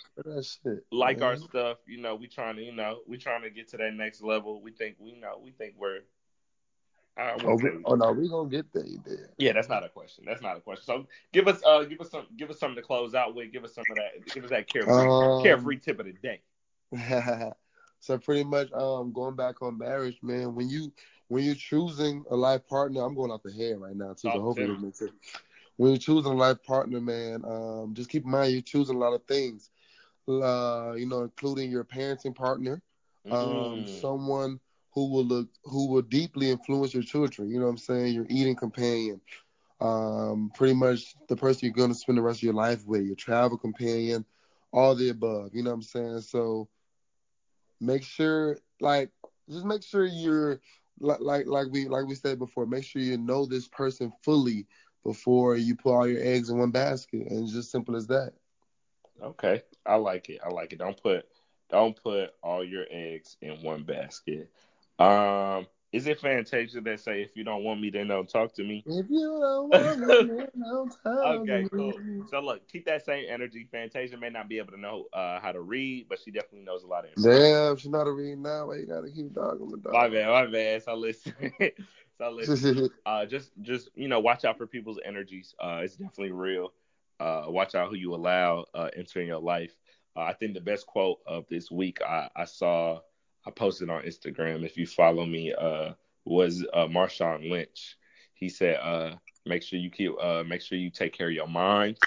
[0.42, 0.84] shit.
[0.90, 1.78] like our stuff.
[1.86, 4.62] You know, we trying to, you know, we trying to get to that next level.
[4.62, 5.40] We think we know.
[5.42, 6.00] We think we're.
[7.18, 8.84] Oh, say we, we- oh no, we gonna get there.
[9.04, 9.30] there.
[9.38, 10.24] yeah, that's not a question.
[10.26, 10.84] That's not a question.
[10.84, 13.52] So give us, uh, give us some, give us something to close out with.
[13.52, 14.32] Give us some of that.
[14.32, 16.40] Give us that carefree, Um, carefree tip of the day.
[18.00, 20.54] so pretty much, um, going back on marriage, man.
[20.54, 20.92] When you
[21.28, 24.30] when you're choosing a life partner, I'm going off the head right now too.
[24.30, 25.12] So hopefully it makes sense.
[25.76, 28.98] When you're choosing a life partner, man, um, just keep in mind you're choosing a
[28.98, 29.70] lot of things.
[30.28, 32.82] Uh, you know, including your parenting partner,
[33.30, 33.88] um, Mm.
[33.88, 34.60] someone
[34.94, 37.50] who will look who will deeply influence your children.
[37.50, 38.14] You know what I'm saying?
[38.14, 39.20] Your eating companion,
[39.80, 43.16] um, pretty much the person you're gonna spend the rest of your life with, your
[43.16, 44.24] travel companion,
[44.72, 45.50] all the above.
[45.54, 46.20] You know what I'm saying?
[46.20, 46.68] So
[47.80, 49.10] make sure, like,
[49.48, 50.60] just make sure you're
[51.00, 52.66] like like like we like we said before.
[52.66, 54.66] Make sure you know this person fully
[55.04, 58.32] before you put all your eggs in one basket, and it's just simple as that.
[59.22, 60.40] Okay, I like it.
[60.44, 60.78] I like it.
[60.78, 61.26] Don't put
[61.70, 64.50] don't put all your eggs in one basket.
[64.98, 68.64] Um, is it Fantasia that say if you don't want me, then don't talk to
[68.64, 68.82] me?
[68.86, 71.68] If you don't want me, then don't tell Okay, me.
[71.70, 71.92] cool.
[72.30, 73.68] So look, keep that same energy.
[73.70, 76.82] Fantasia may not be able to know uh, how to read, but she definitely knows
[76.82, 77.22] a lot of.
[77.22, 78.66] Damn, she's not a read now.
[78.66, 79.92] Why you gotta keep dogging the dog?
[79.92, 80.82] My bad, my bad.
[80.82, 81.32] So listen,
[82.18, 82.90] so listen.
[83.06, 85.54] uh, just just you know, watch out for people's energies.
[85.60, 86.72] Uh, it's definitely real.
[87.20, 89.72] Uh, watch out who you allow uh, enter in your life.
[90.16, 93.00] Uh, I think the best quote of this week I, I saw,
[93.46, 94.64] I posted on Instagram.
[94.64, 95.92] If you follow me, uh,
[96.24, 97.96] was uh, Marshawn Lynch.
[98.34, 99.16] He said, uh,
[99.46, 101.98] "Make sure you keep, uh, make sure you take care of your mind,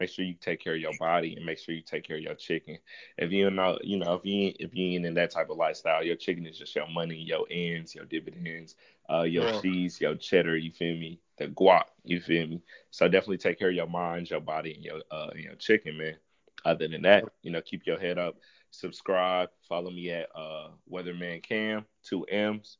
[0.00, 2.22] make sure you take care of your body, and make sure you take care of
[2.22, 2.78] your chicken.
[3.16, 6.02] If you know, you know, if you if you ain't in that type of lifestyle,
[6.04, 8.74] your chicken is just your money, your ends, your dividends,
[9.10, 9.48] uh, your Yeah.
[9.48, 10.56] cheese, your cheddar.
[10.56, 11.20] You feel me?
[11.38, 11.84] The guac.
[12.04, 12.62] You feel me?
[12.90, 15.98] So definitely take care of your mind, your body, and your uh, and your chicken,
[15.98, 16.16] man.
[16.64, 18.36] Other than that, you know, keep your head up.
[18.70, 19.50] Subscribe.
[19.68, 22.78] Follow me at uh, Weatherman Cam, two M's.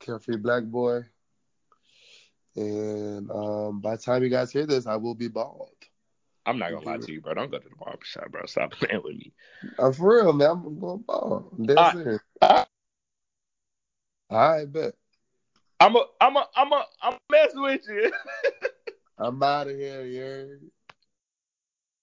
[0.00, 1.04] Carefree Black Boy.
[2.56, 5.70] And um, by the time you guys hear this, I will be bald.
[6.46, 7.34] I'm not gonna lie to you, bro.
[7.34, 8.44] Don't go to the barbershop, bro.
[8.46, 9.32] Stop playing with me.
[9.78, 10.50] I'm for real, man.
[10.50, 11.54] I'm going bald.
[11.58, 11.92] All right.
[11.92, 12.20] serious.
[14.30, 14.94] I bet.
[15.80, 18.12] I'm a, I'm a, I'm a, I'm messing with you.
[19.18, 20.60] I'm out of here, heard?